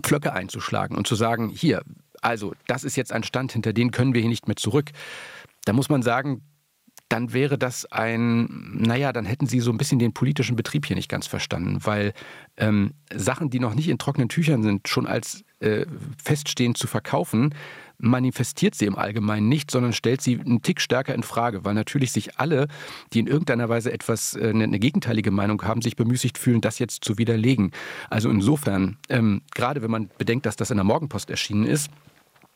Pflöcke 0.03 0.33
einzuschlagen 0.33 0.97
und 0.97 1.07
zu 1.07 1.15
sagen, 1.15 1.51
hier, 1.51 1.83
also 2.23 2.55
das 2.67 2.85
ist 2.85 2.97
jetzt 2.97 3.13
ein 3.13 3.23
Stand, 3.23 3.53
hinter 3.53 3.75
den 3.75 3.91
können 3.91 4.15
wir 4.15 4.23
hier 4.23 4.31
nicht 4.31 4.49
mehr 4.49 4.57
zurück, 4.57 4.93
da 5.67 5.75
muss 5.75 5.91
man 5.91 6.01
sagen, 6.01 6.41
dann 7.09 7.33
wäre 7.33 7.59
das 7.59 7.87
ein, 7.87 8.49
naja, 8.75 9.13
dann 9.13 9.25
hätten 9.25 9.47
Sie 9.47 9.61
so 9.61 9.71
ein 9.71 9.79
bisschen 9.79 9.99
den 9.99 10.13
politischen 10.13 10.57
Betrieb 10.57 10.87
hier 10.87 10.97
nicht 10.97 11.09
ganz 11.09 11.27
verstanden, 11.27 11.79
weil 11.85 12.13
ähm, 12.57 12.93
Sachen, 13.15 13.51
die 13.51 13.61
noch 13.61 13.75
nicht 13.75 13.89
in 13.89 13.99
trockenen 13.99 14.29
Tüchern 14.29 14.63
sind, 14.63 14.89
schon 14.89 15.07
als 15.07 15.45
äh, 15.61 15.87
feststehend 16.23 16.77
zu 16.77 16.87
verkaufen, 16.87 17.55
manifestiert 17.99 18.75
sie 18.75 18.87
im 18.87 18.97
Allgemeinen 18.97 19.49
nicht, 19.49 19.71
sondern 19.71 19.93
stellt 19.93 20.21
sie 20.21 20.39
einen 20.39 20.63
Tick 20.63 20.81
stärker 20.81 21.15
in 21.15 21.23
Frage, 21.23 21.65
weil 21.65 21.75
natürlich 21.75 22.13
sich 22.13 22.39
alle, 22.39 22.69
die 23.13 23.19
in 23.19 23.27
irgendeiner 23.27 23.69
Weise 23.69 23.93
etwas, 23.93 24.37
äh, 24.37 24.51
eine 24.51 24.79
gegenteilige 24.79 25.31
Meinung 25.31 25.63
haben, 25.63 25.83
sich 25.83 25.97
bemüßigt 25.97 26.39
fühlen, 26.39 26.61
das 26.61 26.79
jetzt 26.79 27.05
zu 27.05 27.19
widerlegen. 27.19 27.73
Also 28.09 28.31
insofern, 28.31 28.99
ähm, 29.09 29.43
gerade 29.55 29.83
wenn 29.83 29.91
man 29.91 30.11
bedenkt, 30.19 30.47
dass 30.47 30.57
das 30.57 30.71
in 30.71 30.77
der 30.77 30.85
Morgenpost 30.85 31.31
erschienen 31.31 31.65
ist, 31.65 31.91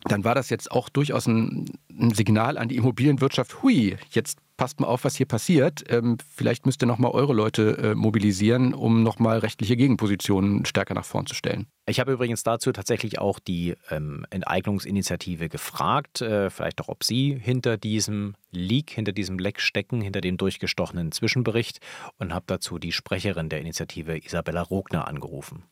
dann 0.04 0.24
war 0.24 0.34
das 0.34 0.50
jetzt 0.50 0.70
auch 0.70 0.88
durchaus 0.88 1.26
ein, 1.26 1.66
ein, 1.90 2.12
Signal 2.12 2.58
an 2.58 2.68
die 2.68 2.76
Immobilienwirtschaft, 2.76 3.62
hui, 3.62 3.96
jetzt 4.10 4.38
passt 4.56 4.80
mal 4.80 4.86
auf, 4.86 5.04
was 5.04 5.16
hier 5.16 5.26
passiert. 5.26 5.84
Ähm, 5.88 6.18
vielleicht 6.34 6.66
müsst 6.66 6.82
ihr 6.82 6.86
nochmal 6.86 7.12
eure 7.12 7.32
Leute 7.32 7.78
äh, 7.78 7.94
mobilisieren, 7.94 8.74
um 8.74 9.02
nochmal 9.02 9.38
rechtliche 9.38 9.76
Gegenpositionen 9.76 10.64
stärker 10.64 10.94
nach 10.94 11.04
vorn 11.04 11.26
zu 11.26 11.34
stellen. 11.34 11.66
Ich 11.86 11.98
habe 11.98 12.12
übrigens 12.12 12.44
dazu 12.44 12.70
tatsächlich 12.70 13.18
auch 13.18 13.40
die 13.40 13.74
ähm, 13.90 14.24
Enteignungsinitiative 14.30 15.48
gefragt, 15.48 16.20
äh, 16.20 16.48
vielleicht 16.48 16.80
auch, 16.80 16.88
ob 16.88 17.02
Sie 17.02 17.36
hinter 17.36 17.76
diesem 17.76 18.34
Leak, 18.52 18.90
hinter 18.90 19.12
diesem 19.12 19.38
Leck 19.38 19.60
stecken, 19.60 20.00
hinter 20.00 20.20
dem 20.20 20.36
durchgestochenen 20.36 21.10
Zwischenbericht 21.10 21.80
und 22.18 22.32
habe 22.32 22.44
dazu 22.46 22.78
die 22.78 22.92
Sprecherin 22.92 23.48
der 23.48 23.60
Initiative 23.60 24.16
Isabella 24.16 24.62
Rogner 24.62 25.08
angerufen. 25.08 25.64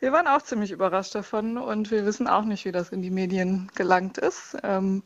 Wir 0.00 0.12
waren 0.12 0.26
auch 0.26 0.42
ziemlich 0.42 0.72
überrascht 0.72 1.14
davon 1.14 1.58
und 1.58 1.90
wir 1.90 2.04
wissen 2.04 2.26
auch 2.26 2.44
nicht, 2.44 2.64
wie 2.64 2.72
das 2.72 2.88
in 2.88 3.02
die 3.02 3.10
Medien 3.10 3.70
gelangt 3.74 4.18
ist. 4.18 4.56
Ähm, 4.64 5.04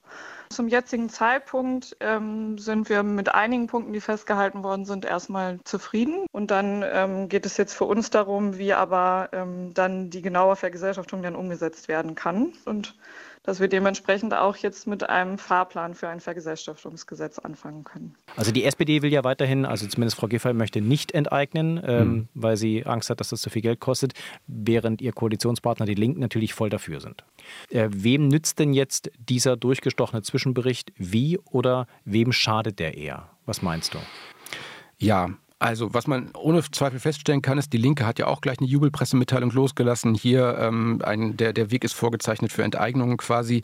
zum 0.49 0.69
jetzigen 0.69 1.09
Zeitpunkt 1.09 1.97
ähm, 2.01 2.59
sind 2.59 2.89
wir 2.89 3.03
mit 3.03 3.35
einigen 3.35 3.67
Punkten, 3.67 3.93
die 3.93 4.01
festgehalten 4.01 4.63
worden 4.63 4.85
sind, 4.85 5.05
erstmal 5.05 5.59
zufrieden. 5.65 6.27
Und 6.33 6.51
dann 6.51 6.85
ähm, 6.91 7.29
geht 7.29 7.47
es 7.47 7.57
jetzt 7.57 7.75
für 7.75 7.85
uns 7.85 8.11
darum, 8.11 8.59
wie 8.59 8.73
aber 8.73 9.29
ähm, 9.33 9.75
dann 9.75 10.11
die 10.11 10.23
genaue 10.23 10.57
Vergesellschaftung 10.57 11.23
dann 11.23 11.37
umgesetzt 11.37 11.89
werden 11.89 12.15
kann. 12.15 12.53
Und 12.65 12.95
dass 13.47 13.61
wir 13.61 13.69
dementsprechend 13.69 14.35
auch 14.35 14.57
jetzt 14.57 14.87
mit 14.87 15.09
einem 15.09 15.39
Fahrplan 15.39 15.95
für 15.95 16.09
ein 16.09 16.21
Vergesellschaftungsgesetz 16.21 17.39
anfangen 17.39 17.85
können. 17.85 18.17
Also 18.37 18.51
die 18.53 18.65
SPD 18.65 19.03
will 19.03 19.13
ja 19.13 19.25
weiterhin, 19.25 19.65
also 19.65 19.87
zumindest 19.87 20.19
Frau 20.19 20.27
Giffey 20.27 20.53
möchte 20.53 20.81
nicht 20.81 21.13
enteignen, 21.13 21.81
ähm, 21.85 22.09
mhm. 22.09 22.29
weil 22.35 22.57
sie 22.57 22.85
Angst 22.85 23.09
hat, 23.09 23.21
dass 23.21 23.31
das 23.31 23.41
zu 23.41 23.49
viel 23.49 23.63
Geld 23.63 23.81
kostet, 23.81 24.13
während 24.49 25.01
ihr 25.01 25.13
Koalitionspartner 25.13 25.87
die 25.87 25.95
Linken 25.95 26.21
natürlich 26.21 26.55
voll 26.55 26.69
dafür 26.69 27.01
sind. 27.01 27.25
Äh, 27.71 27.89
wem 27.93 28.29
nützt 28.29 28.59
denn 28.59 28.75
jetzt 28.75 29.11
dieser 29.17 29.57
durchgestochene 29.57 30.23
Zwischenbericht 30.23 30.93
wie 30.97 31.39
oder 31.39 31.87
wem 32.05 32.33
schadet 32.33 32.81
der 32.81 32.99
eher? 32.99 33.31
Was 33.47 33.63
meinst 33.63 33.95
du? 33.95 33.99
Ja, 34.99 35.31
also, 35.59 35.95
was 35.95 36.07
man 36.07 36.31
ohne 36.37 36.62
Zweifel 36.71 37.01
feststellen 37.01 37.40
kann, 37.40 37.57
ist, 37.57 37.73
die 37.73 37.79
Linke 37.79 38.07
hat 38.07 38.19
ja 38.19 38.27
auch 38.27 38.42
gleich 38.42 38.59
eine 38.59 38.69
Jubelpressemitteilung 38.69 39.51
losgelassen. 39.51 40.14
Hier, 40.14 40.59
ähm, 40.61 41.01
ein, 41.03 41.37
der, 41.38 41.55
der 41.55 41.71
Weg 41.71 41.83
ist 41.83 41.95
vorgezeichnet 41.95 42.53
für 42.53 42.62
Enteignungen 42.62 43.16
quasi. 43.16 43.62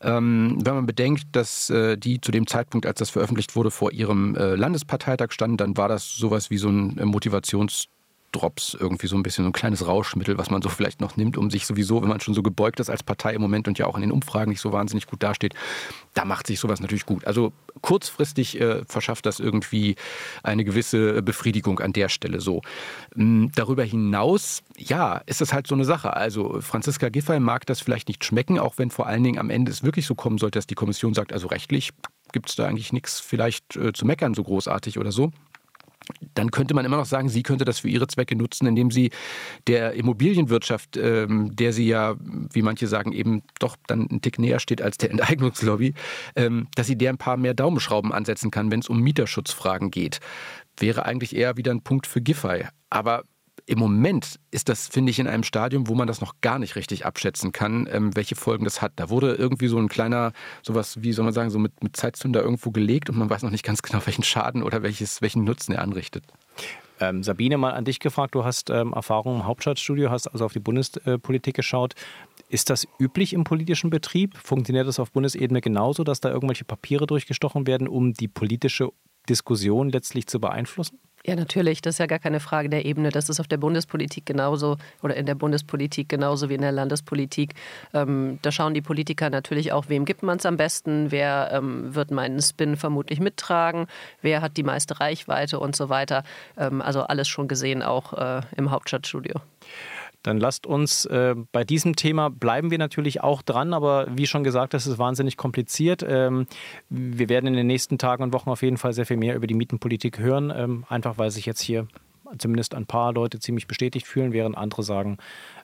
Ähm, 0.00 0.58
wenn 0.64 0.74
man 0.74 0.86
bedenkt, 0.86 1.24
dass 1.32 1.68
äh, 1.68 1.98
die 1.98 2.20
zu 2.20 2.32
dem 2.32 2.46
Zeitpunkt, 2.46 2.86
als 2.86 2.98
das 2.98 3.10
veröffentlicht 3.10 3.56
wurde, 3.56 3.70
vor 3.70 3.92
ihrem 3.92 4.34
äh, 4.36 4.54
Landesparteitag 4.54 5.32
standen, 5.32 5.58
dann 5.58 5.76
war 5.76 5.88
das 5.88 6.14
sowas 6.14 6.48
wie 6.48 6.56
so 6.56 6.68
ein 6.68 6.96
äh, 6.96 7.04
Motivations- 7.04 7.88
Drops, 8.34 8.76
irgendwie 8.78 9.06
so 9.06 9.16
ein 9.16 9.22
bisschen 9.22 9.44
so 9.44 9.50
ein 9.50 9.52
kleines 9.52 9.86
Rauschmittel, 9.86 10.38
was 10.38 10.50
man 10.50 10.62
so 10.62 10.68
vielleicht 10.70 11.00
noch 11.00 11.16
nimmt, 11.16 11.36
um 11.36 11.50
sich 11.50 11.66
sowieso, 11.66 12.02
wenn 12.02 12.08
man 12.08 12.20
schon 12.20 12.34
so 12.34 12.42
gebeugt 12.42 12.80
ist 12.80 12.90
als 12.90 13.02
Partei 13.02 13.34
im 13.34 13.40
Moment 13.40 13.68
und 13.68 13.78
ja 13.78 13.86
auch 13.86 13.96
in 13.96 14.02
den 14.02 14.12
Umfragen 14.12 14.50
nicht 14.50 14.60
so 14.60 14.72
wahnsinnig 14.72 15.06
gut 15.06 15.22
dasteht, 15.22 15.54
da 16.14 16.24
macht 16.24 16.46
sich 16.46 16.60
sowas 16.60 16.80
natürlich 16.80 17.06
gut. 17.06 17.26
Also 17.26 17.52
kurzfristig 17.80 18.60
äh, 18.60 18.84
verschafft 18.86 19.26
das 19.26 19.40
irgendwie 19.40 19.96
eine 20.42 20.64
gewisse 20.64 21.22
Befriedigung 21.22 21.80
an 21.80 21.92
der 21.92 22.08
Stelle 22.08 22.40
so. 22.40 22.62
Ähm, 23.16 23.50
darüber 23.54 23.84
hinaus, 23.84 24.62
ja, 24.76 25.18
ist 25.26 25.40
das 25.40 25.52
halt 25.52 25.66
so 25.66 25.74
eine 25.74 25.84
Sache. 25.84 26.16
Also 26.16 26.60
Franziska 26.60 27.08
Giffey 27.08 27.40
mag 27.40 27.66
das 27.66 27.80
vielleicht 27.80 28.08
nicht 28.08 28.24
schmecken, 28.24 28.58
auch 28.58 28.78
wenn 28.78 28.90
vor 28.90 29.06
allen 29.06 29.22
Dingen 29.22 29.38
am 29.38 29.50
Ende 29.50 29.70
es 29.70 29.82
wirklich 29.82 30.06
so 30.06 30.14
kommen 30.14 30.38
sollte, 30.38 30.58
dass 30.58 30.66
die 30.66 30.74
Kommission 30.74 31.14
sagt, 31.14 31.32
also 31.32 31.48
rechtlich 31.48 31.90
gibt 32.32 32.48
es 32.48 32.56
da 32.56 32.66
eigentlich 32.66 32.92
nichts 32.92 33.20
vielleicht 33.20 33.76
äh, 33.76 33.92
zu 33.92 34.06
meckern 34.06 34.34
so 34.34 34.42
großartig 34.42 34.98
oder 34.98 35.12
so 35.12 35.30
dann 36.34 36.50
könnte 36.50 36.74
man 36.74 36.84
immer 36.84 36.96
noch 36.96 37.06
sagen, 37.06 37.28
sie 37.28 37.42
könnte 37.42 37.64
das 37.64 37.80
für 37.80 37.88
ihre 37.88 38.06
Zwecke 38.06 38.36
nutzen, 38.36 38.66
indem 38.66 38.90
sie 38.90 39.10
der 39.66 39.94
Immobilienwirtschaft, 39.94 40.96
ähm, 40.96 41.54
der 41.54 41.72
sie 41.72 41.86
ja, 41.86 42.16
wie 42.52 42.62
manche 42.62 42.86
sagen, 42.86 43.12
eben 43.12 43.42
doch 43.58 43.76
dann 43.86 44.08
einen 44.08 44.20
Tick 44.20 44.38
näher 44.38 44.60
steht 44.60 44.82
als 44.82 44.98
der 44.98 45.10
Enteignungslobby, 45.10 45.94
ähm, 46.36 46.68
dass 46.74 46.86
sie 46.86 46.96
der 46.96 47.10
ein 47.10 47.18
paar 47.18 47.36
mehr 47.36 47.54
Daumenschrauben 47.54 48.12
ansetzen 48.12 48.50
kann, 48.50 48.70
wenn 48.70 48.80
es 48.80 48.88
um 48.88 49.00
Mieterschutzfragen 49.00 49.90
geht. 49.90 50.20
Wäre 50.78 51.04
eigentlich 51.06 51.36
eher 51.36 51.56
wieder 51.56 51.72
ein 51.72 51.82
Punkt 51.82 52.06
für 52.06 52.20
Giffey. 52.20 52.64
Aber 52.90 53.24
im 53.66 53.78
Moment 53.78 54.38
ist 54.50 54.68
das, 54.68 54.88
finde 54.88 55.10
ich, 55.10 55.18
in 55.18 55.26
einem 55.26 55.42
Stadium, 55.42 55.88
wo 55.88 55.94
man 55.94 56.06
das 56.06 56.20
noch 56.20 56.34
gar 56.40 56.58
nicht 56.58 56.76
richtig 56.76 57.06
abschätzen 57.06 57.52
kann, 57.52 57.88
ähm, 57.90 58.14
welche 58.14 58.36
Folgen 58.36 58.64
das 58.64 58.82
hat. 58.82 58.92
Da 58.96 59.10
wurde 59.10 59.34
irgendwie 59.34 59.68
so 59.68 59.78
ein 59.78 59.88
kleiner, 59.88 60.32
sowas, 60.62 61.02
wie 61.02 61.12
soll 61.12 61.24
man 61.24 61.34
sagen, 61.34 61.50
so 61.50 61.58
mit, 61.58 61.82
mit 61.82 61.96
Zeitzünder 61.96 62.42
irgendwo 62.42 62.70
gelegt 62.70 63.08
und 63.08 63.16
man 63.16 63.30
weiß 63.30 63.42
noch 63.42 63.50
nicht 63.50 63.64
ganz 63.64 63.82
genau, 63.82 64.00
welchen 64.06 64.24
Schaden 64.24 64.62
oder 64.62 64.82
welches, 64.82 65.22
welchen 65.22 65.44
Nutzen 65.44 65.72
er 65.72 65.82
anrichtet. 65.82 66.24
Ähm, 67.00 67.22
Sabine, 67.22 67.58
mal 67.58 67.72
an 67.72 67.84
dich 67.84 67.98
gefragt. 68.00 68.34
Du 68.34 68.44
hast 68.44 68.70
ähm, 68.70 68.92
Erfahrung 68.92 69.36
im 69.36 69.46
Hauptstadtstudio, 69.46 70.10
hast 70.10 70.28
also 70.28 70.44
auf 70.44 70.52
die 70.52 70.60
Bundespolitik 70.60 71.56
geschaut. 71.56 71.94
Ist 72.48 72.70
das 72.70 72.86
üblich 73.00 73.32
im 73.32 73.44
politischen 73.44 73.90
Betrieb? 73.90 74.36
Funktioniert 74.36 74.86
das 74.86 75.00
auf 75.00 75.10
Bundesebene 75.10 75.60
genauso, 75.60 76.04
dass 76.04 76.20
da 76.20 76.30
irgendwelche 76.30 76.64
Papiere 76.64 77.06
durchgestochen 77.06 77.66
werden, 77.66 77.88
um 77.88 78.12
die 78.12 78.28
politische 78.28 78.90
Diskussion 79.28 79.88
letztlich 79.88 80.26
zu 80.26 80.38
beeinflussen? 80.38 81.00
Ja, 81.26 81.36
natürlich, 81.36 81.80
das 81.80 81.94
ist 81.94 81.98
ja 82.00 82.06
gar 82.06 82.18
keine 82.18 82.38
Frage 82.38 82.68
der 82.68 82.84
Ebene. 82.84 83.08
Das 83.08 83.30
ist 83.30 83.40
auf 83.40 83.48
der 83.48 83.56
Bundespolitik 83.56 84.26
genauso 84.26 84.76
oder 85.02 85.16
in 85.16 85.24
der 85.24 85.34
Bundespolitik 85.34 86.06
genauso 86.06 86.50
wie 86.50 86.54
in 86.54 86.60
der 86.60 86.70
Landespolitik. 86.70 87.54
Ähm, 87.94 88.38
da 88.42 88.52
schauen 88.52 88.74
die 88.74 88.82
Politiker 88.82 89.30
natürlich 89.30 89.72
auch, 89.72 89.88
wem 89.88 90.04
gibt 90.04 90.22
man 90.22 90.36
es 90.36 90.44
am 90.44 90.58
besten, 90.58 91.10
wer 91.10 91.48
ähm, 91.50 91.94
wird 91.94 92.10
meinen 92.10 92.42
Spin 92.42 92.76
vermutlich 92.76 93.20
mittragen, 93.20 93.86
wer 94.20 94.42
hat 94.42 94.58
die 94.58 94.64
meiste 94.64 95.00
Reichweite 95.00 95.58
und 95.58 95.74
so 95.74 95.88
weiter. 95.88 96.24
Ähm, 96.58 96.82
also 96.82 97.00
alles 97.00 97.26
schon 97.26 97.48
gesehen, 97.48 97.82
auch 97.82 98.12
äh, 98.12 98.42
im 98.56 98.70
Hauptstadtstudio. 98.70 99.40
Dann 100.24 100.38
lasst 100.38 100.66
uns 100.66 101.04
äh, 101.04 101.36
bei 101.52 101.64
diesem 101.64 101.94
Thema 101.96 102.30
bleiben 102.30 102.70
wir 102.70 102.78
natürlich 102.78 103.22
auch 103.22 103.42
dran, 103.42 103.72
aber 103.72 104.06
wie 104.10 104.26
schon 104.26 104.42
gesagt, 104.42 104.74
das 104.74 104.86
ist 104.86 104.98
wahnsinnig 104.98 105.36
kompliziert. 105.36 106.04
Ähm, 106.06 106.46
wir 106.88 107.28
werden 107.28 107.46
in 107.46 107.54
den 107.54 107.66
nächsten 107.66 107.98
Tagen 107.98 108.24
und 108.24 108.32
Wochen 108.32 108.50
auf 108.50 108.62
jeden 108.62 108.78
Fall 108.78 108.94
sehr 108.94 109.06
viel 109.06 109.18
mehr 109.18 109.36
über 109.36 109.46
die 109.46 109.54
Mietenpolitik 109.54 110.18
hören, 110.18 110.52
ähm, 110.54 110.84
einfach 110.88 111.18
weil 111.18 111.30
sich 111.30 111.46
jetzt 111.46 111.60
hier 111.60 111.86
zumindest 112.38 112.74
ein 112.74 112.86
paar 112.86 113.12
Leute 113.12 113.38
ziemlich 113.38 113.66
bestätigt 113.66 114.06
fühlen, 114.06 114.32
während 114.32 114.56
andere 114.56 114.82
sagen, 114.82 115.18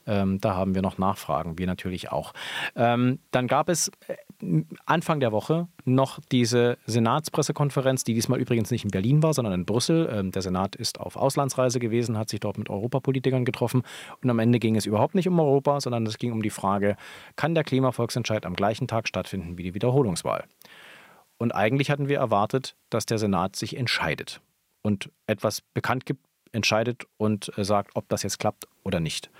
ähm, 0.07 0.41
da 0.41 0.55
haben 0.55 0.75
wir 0.75 0.83
noch 0.83 0.99
Nachfragen, 0.99 1.59
wir 1.59 1.67
natürlich 1.67 2.13
auch. 2.13 2.33
Ähm, 2.77 3.19
dann 3.31 3.47
gab 3.47 3.69
es 3.69 3.89
äh, 4.09 4.17
Anfang 4.87 5.21
der 5.21 5.33
Woche 5.33 5.69
noch 5.85 6.21
diese 6.33 6.79
Senatspressekonferenz, 6.87 8.05
die 8.05 8.15
diesmal 8.15 8.41
übrigens 8.41 8.71
nicht 8.71 8.85
in 8.85 8.91
Berlin 8.91 9.23
war, 9.23 9.35
sondern 9.35 9.55
in 9.55 9.67
Brüssel. 9.67 10.09
Ähm, 10.13 10.31
der 10.31 10.43
Senat 10.43 10.77
ist 10.77 11.01
auf 11.01 11.17
Auslandsreise 11.17 11.79
gewesen, 11.79 12.17
hat 12.17 12.29
sich 12.29 12.41
dort 12.41 12.59
mit 12.59 12.71
Europapolitikern 12.71 13.45
getroffen 13.45 13.83
und 14.23 14.31
am 14.31 14.39
Ende 14.39 14.59
ging 14.59 14.77
es 14.77 14.87
überhaupt 14.87 15.15
nicht 15.15 15.29
um 15.29 15.39
Europa, 15.39 15.81
sondern 15.81 16.07
es 16.07 16.19
ging 16.19 16.33
um 16.33 16.43
die 16.43 16.51
Frage, 16.51 16.97
kann 17.37 17.55
der 17.55 17.65
Klimavolksentscheid 17.65 18.47
am 18.47 18.55
gleichen 18.55 18.89
Tag 18.89 19.09
stattfinden 19.09 19.59
wie 19.59 19.63
die 19.63 19.75
Wiederholungswahl? 19.75 20.45
Und 21.39 21.53
eigentlich 21.53 21.91
hatten 21.91 22.09
wir 22.09 22.19
erwartet, 22.19 22.77
dass 22.91 23.07
der 23.07 23.19
Senat 23.19 23.57
sich 23.57 23.77
entscheidet 23.77 24.41
und 24.83 25.11
etwas 25.27 25.61
bekannt 25.61 26.07
gibt, 26.07 26.25
entscheidet 26.53 27.05
und 27.17 27.57
äh, 27.57 27.65
sagt, 27.65 27.93
ob 27.95 28.09
das 28.09 28.23
jetzt 28.23 28.39
klappt 28.39 28.67
oder 28.85 29.01
nicht. 29.01 29.31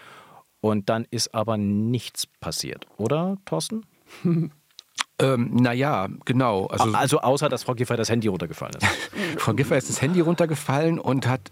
Und 0.61 0.89
dann 0.89 1.07
ist 1.11 1.35
aber 1.35 1.57
nichts 1.57 2.27
passiert, 2.27 2.87
oder, 2.99 3.39
Thorsten? 3.47 3.87
Ähm, 5.21 5.51
naja, 5.55 6.09
genau. 6.25 6.67
Also, 6.67 6.93
also 6.95 7.21
außer, 7.21 7.49
dass 7.49 7.65
Frau 7.65 7.75
Giffey 7.75 7.97
das 7.97 8.09
Handy 8.09 8.29
runtergefallen 8.29 8.75
ist. 8.75 8.87
Frau 9.39 9.53
Giffey 9.53 9.77
ist 9.77 9.89
das 9.89 10.01
Handy 10.01 10.21
runtergefallen 10.21 10.99
und 10.99 11.27
hat 11.27 11.51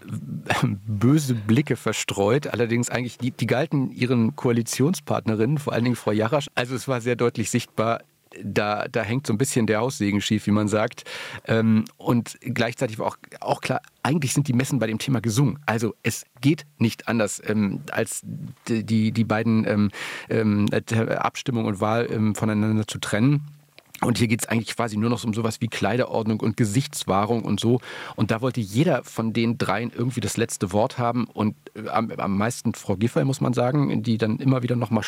böse 0.63 1.35
Blicke 1.35 1.75
verstreut. 1.75 2.47
Allerdings 2.47 2.89
eigentlich, 2.89 3.17
die, 3.17 3.31
die 3.31 3.47
galten 3.47 3.91
ihren 3.91 4.35
Koalitionspartnerinnen, 4.35 5.59
vor 5.59 5.73
allen 5.73 5.83
Dingen 5.83 5.95
Frau 5.95 6.11
Jarasch. 6.11 6.47
Also 6.55 6.75
es 6.75 6.87
war 6.87 7.01
sehr 7.01 7.15
deutlich 7.15 7.51
sichtbar, 7.51 7.99
da, 8.43 8.87
da 8.87 9.03
hängt 9.03 9.25
so 9.27 9.33
ein 9.33 9.37
bisschen 9.37 9.67
der 9.67 9.79
Haussegen 9.79 10.21
schief, 10.21 10.45
wie 10.47 10.51
man 10.51 10.67
sagt. 10.67 11.03
Ähm, 11.47 11.85
und 11.97 12.37
gleichzeitig 12.41 12.99
war 12.99 13.07
auch, 13.07 13.17
auch 13.39 13.61
klar, 13.61 13.81
eigentlich 14.03 14.33
sind 14.33 14.47
die 14.47 14.53
Messen 14.53 14.79
bei 14.79 14.87
dem 14.87 14.99
Thema 14.99 15.21
gesungen. 15.21 15.59
Also 15.65 15.95
es 16.03 16.25
geht 16.41 16.65
nicht 16.77 17.07
anders, 17.07 17.41
ähm, 17.45 17.81
als 17.91 18.21
die, 18.67 19.11
die, 19.11 19.23
beiden 19.23 19.65
ähm, 19.67 19.91
ähm 20.29 20.67
Abstimmung 21.17 21.65
und 21.65 21.81
Wahl 21.81 22.07
ähm, 22.11 22.35
voneinander 22.35 22.87
zu 22.87 22.99
trennen. 22.99 23.47
Und 24.01 24.17
hier 24.17 24.27
geht 24.27 24.41
es 24.41 24.47
eigentlich 24.47 24.75
quasi 24.75 24.97
nur 24.97 25.09
noch 25.09 25.23
um 25.23 25.33
sowas 25.33 25.59
wie 25.61 25.67
Kleiderordnung 25.67 26.39
und 26.39 26.55
Gesichtswahrung 26.55 27.43
und 27.43 27.59
so. 27.59 27.81
Und 28.15 28.31
da 28.31 28.41
wollte 28.41 28.61
jeder 28.61 29.03
von 29.03 29.33
den 29.33 29.57
dreien 29.57 29.91
irgendwie 29.93 30.21
das 30.21 30.37
letzte 30.37 30.71
Wort 30.71 30.97
haben. 30.97 31.25
Und 31.25 31.55
äh, 31.75 31.89
am, 31.89 32.11
am 32.11 32.37
meisten 32.37 32.73
Frau 32.73 32.95
Giffey, 32.95 33.25
muss 33.25 33.41
man 33.41 33.53
sagen, 33.53 34.03
die 34.03 34.17
dann 34.17 34.37
immer 34.37 34.63
wieder 34.63 34.75
nochmal 34.75 35.03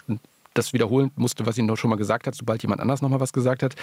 das 0.53 0.73
wiederholen 0.73 1.11
musste, 1.15 1.45
was 1.45 1.55
sie 1.55 1.61
noch 1.61 1.77
schon 1.77 1.89
mal 1.89 1.95
gesagt 1.95 2.27
hat, 2.27 2.35
sobald 2.35 2.61
jemand 2.61 2.81
anders 2.81 3.01
noch 3.01 3.09
mal 3.09 3.19
was 3.19 3.33
gesagt 3.33 3.63
hat. 3.63 3.75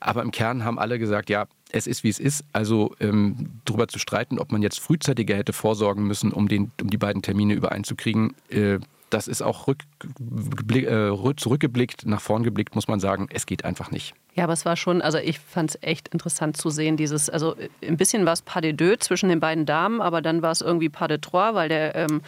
Aber 0.00 0.22
im 0.22 0.30
Kern 0.30 0.64
haben 0.64 0.78
alle 0.78 0.98
gesagt, 0.98 1.28
ja, 1.28 1.46
es 1.72 1.86
ist 1.86 2.04
wie 2.04 2.08
es 2.08 2.18
ist. 2.18 2.44
Also 2.52 2.94
ähm, 3.00 3.60
darüber 3.64 3.88
zu 3.88 3.98
streiten, 3.98 4.38
ob 4.38 4.52
man 4.52 4.62
jetzt 4.62 4.80
frühzeitiger 4.80 5.36
hätte 5.36 5.52
vorsorgen 5.52 6.06
müssen, 6.06 6.32
um, 6.32 6.48
den, 6.48 6.70
um 6.80 6.88
die 6.88 6.96
beiden 6.96 7.22
Termine 7.22 7.54
übereinzukriegen, 7.54 8.34
äh, 8.48 8.78
das 9.10 9.28
ist 9.28 9.42
auch 9.42 9.68
äh, 9.68 11.34
zurückgeblickt, 11.36 12.06
nach 12.06 12.20
vorn 12.20 12.42
geblickt, 12.42 12.74
muss 12.74 12.88
man 12.88 13.00
sagen, 13.00 13.28
es 13.32 13.46
geht 13.46 13.64
einfach 13.64 13.90
nicht. 13.90 14.14
Ja, 14.34 14.44
aber 14.44 14.52
es 14.52 14.64
war 14.64 14.76
schon, 14.76 15.00
also 15.00 15.18
ich 15.18 15.38
fand 15.38 15.70
es 15.70 15.78
echt 15.82 16.08
interessant 16.08 16.56
zu 16.56 16.70
sehen, 16.70 16.96
dieses, 16.96 17.30
also 17.30 17.56
ein 17.86 17.96
bisschen 17.96 18.26
war 18.26 18.32
es 18.32 18.42
pas 18.42 18.60
de 18.60 18.72
deux 18.72 18.98
zwischen 19.00 19.28
den 19.28 19.40
beiden 19.40 19.64
Damen, 19.64 20.00
aber 20.00 20.20
dann 20.20 20.42
war 20.42 20.50
es 20.50 20.60
irgendwie 20.60 20.88
pas 20.88 21.08
de 21.08 21.18
trois, 21.18 21.54
weil 21.54 21.68
der 21.68 21.94
ähm, 21.94 22.20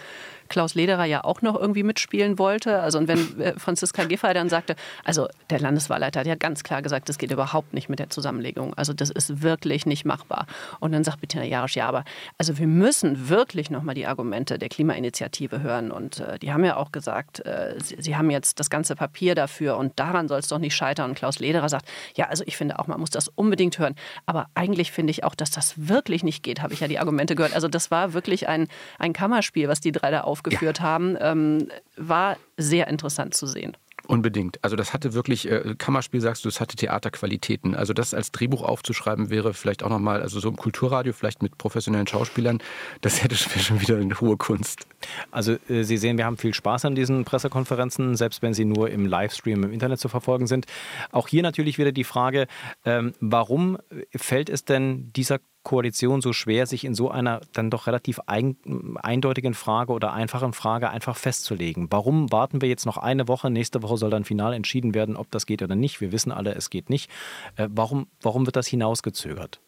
Klaus 0.49 0.75
Lederer 0.75 1.05
ja 1.05 1.25
auch 1.25 1.43
noch 1.43 1.59
irgendwie 1.59 1.83
mitspielen 1.83 2.39
wollte. 2.39 2.81
Also 2.81 2.99
und 2.99 3.09
wenn 3.09 3.41
äh, 3.41 3.59
Franziska 3.59 4.05
Giffey 4.05 4.35
dann 4.35 4.49
sagte, 4.49 4.77
also 5.05 5.29
der 5.51 5.61
Landeswahlleiter 5.61 6.21
hat 6.21 6.27
ja 6.27 6.35
ganz 6.35 6.63
klar 6.63 6.83
gesagt, 6.83 7.09
das 7.09 7.19
geht 7.19 7.31
überhaupt 7.31 7.75
nicht 7.75 7.89
mit 7.89 7.99
der 7.99 8.11
Zusammenlegung. 8.11 8.75
Also 8.75 8.93
das 8.93 9.11
ist 9.11 9.43
wirklich 9.43 9.87
nicht 9.87 10.05
machbar. 10.05 10.47
Und 10.81 10.93
dann 10.93 11.05
sagt 11.05 11.21
Bettina 11.21 11.45
Jarisch, 11.45 11.77
ja, 11.77 11.89
aber 11.89 12.05
also 12.39 12.59
wir 12.59 12.67
müssen 12.67 13.29
wirklich 13.29 13.71
nochmal 13.71 13.95
die 13.95 14.07
Argumente 14.07 14.59
der 14.59 14.69
Klimainitiative 14.69 15.63
hören. 15.63 15.91
Und 15.91 16.21
äh, 16.21 16.39
die 16.39 16.53
haben 16.53 16.65
ja 16.65 16.77
auch 16.77 16.93
gesagt, 16.93 17.45
äh, 17.47 17.75
sie, 17.83 17.97
sie, 18.01 18.17
haben 18.17 18.31
jetzt 18.31 18.61
das 18.61 18.71
ganze 18.71 18.97
Papier 18.97 19.35
dafür 19.35 19.77
und 19.77 19.99
daran 19.99 20.29
soll 20.29 20.41
es 20.41 20.49
doch 20.49 20.59
nicht 20.59 20.75
scheitern. 20.75 21.11
Und 21.11 21.17
Klaus 21.17 21.39
Lederer 21.39 21.69
sagt, 21.69 21.89
ja, 22.15 22.27
also 22.27 22.45
ich 22.47 22.57
finde 22.57 22.79
auch, 22.79 22.87
man 22.87 23.01
muss 23.01 23.11
das 23.11 23.29
unbedingt 23.29 23.79
hören. 23.79 23.95
Aber 24.27 24.49
eigentlich 24.55 24.93
finde 24.93 25.11
ich 25.11 25.25
auch, 25.25 25.35
dass 25.35 25.51
das 25.51 25.89
wirklich 25.89 26.25
nicht 26.25 26.43
geht, 26.43 26.63
habe 26.63 26.75
ich 26.75 26.81
ja 26.81 26.89
die 26.89 26.99
Argumente 26.99 27.35
gehört. 27.35 27.55
Also 27.55 27.69
das 27.69 27.91
war 27.91 28.13
wirklich 28.13 28.49
ein, 28.49 28.69
ein 28.99 29.13
Kammerspiel, 29.13 29.69
was 29.69 29.81
die 29.81 29.93
drei 29.93 30.11
da 30.11 30.23
auf 30.23 30.38
aufgeführt 30.39 30.79
ja. 30.79 30.85
haben, 30.85 31.17
ähm, 31.21 31.69
war 31.97 32.37
sehr 32.57 32.89
interessant 32.89 33.35
zu 33.35 33.47
sehen. 33.47 33.77
Unbedingt. 34.07 34.59
Also 34.65 34.75
das 34.75 34.95
hatte 34.95 35.13
wirklich, 35.13 35.51
äh, 35.51 35.75
Kammerspiel 35.77 36.23
sagst 36.23 36.43
du, 36.45 36.49
es 36.49 36.61
hatte 36.61 36.77
Theaterqualitäten. 36.77 37.75
Also 37.75 37.93
das 37.93 38.15
als 38.15 38.33
Drehbuch 38.33 38.63
aufzuschreiben 38.63 39.29
wäre 39.29 39.53
vielleicht 39.53 39.83
auch 39.83 39.91
nochmal, 39.91 40.23
also 40.23 40.41
so 40.41 40.49
im 40.49 40.57
Kulturradio, 40.57 41.13
vielleicht 41.13 41.43
mit 41.43 41.59
professionellen 41.59 42.07
Schauspielern, 42.07 42.61
das 43.03 43.23
hätte 43.23 43.37
schon 43.37 43.83
wieder 43.83 43.99
eine 43.99 44.19
hohe 44.19 44.39
Kunst. 44.39 44.87
Also 45.31 45.57
äh, 45.69 45.83
Sie 45.83 45.99
sehen, 45.99 46.17
wir 46.17 46.25
haben 46.25 46.39
viel 46.39 46.55
Spaß 46.55 46.87
an 46.87 46.95
diesen 46.95 47.27
Pressekonferenzen, 47.27 48.17
selbst 48.17 48.41
wenn 48.41 48.55
sie 48.55 48.65
nur 48.65 48.89
im 48.89 49.05
Livestream 49.05 49.65
im 49.65 49.73
Internet 49.73 50.01
zu 50.01 50.09
verfolgen 50.09 50.47
sind. 50.47 50.65
Auch 51.13 51.29
hier 51.29 51.43
natürlich 51.43 51.77
wieder 51.77 51.93
die 51.93 52.05
Frage, 52.05 52.47
ähm, 52.87 53.13
warum 53.21 53.77
fällt 54.17 54.49
es 54.49 54.65
denn 54.65 55.13
dieser 55.13 55.41
Koalition 55.63 56.21
so 56.21 56.33
schwer, 56.33 56.67
sich 56.67 56.85
in 56.85 56.95
so 56.95 57.11
einer 57.11 57.41
dann 57.53 57.71
doch 57.71 57.87
relativ 57.87 58.21
ein, 58.27 58.57
eindeutigen 58.97 59.55
Frage 59.55 59.93
oder 59.93 60.13
einfachen 60.13 60.53
Frage 60.53 60.91
einfach 60.91 61.17
festzulegen? 61.17 61.89
Warum 61.91 62.33
warten 62.33 62.63
wir 62.63 62.69
jetzt 62.69 62.87
noch 62.87 62.97
eine 62.97 63.29
Woche? 63.29 63.51
Nächste 63.51 63.83
Woche 63.83 63.99
soll 63.99 64.11
dann 64.11 64.25
final 64.25 64.55
entschieden 64.55 64.95
werden, 64.95 65.17
ob 65.17 65.31
das 65.31 65.47
geht 65.47 65.63
oder 65.63 65.75
nicht. 65.75 66.01
Wir 66.01 66.13
wissen 66.13 66.33
alle, 66.33 66.55
es 66.55 66.71
geht 66.71 66.91
nicht. 66.91 67.11
Äh, 67.57 67.69
warum, 67.71 68.07
warum 68.23 68.47
wird 68.47 68.57
das 68.57 68.67
hinausgezögert? 68.67 69.61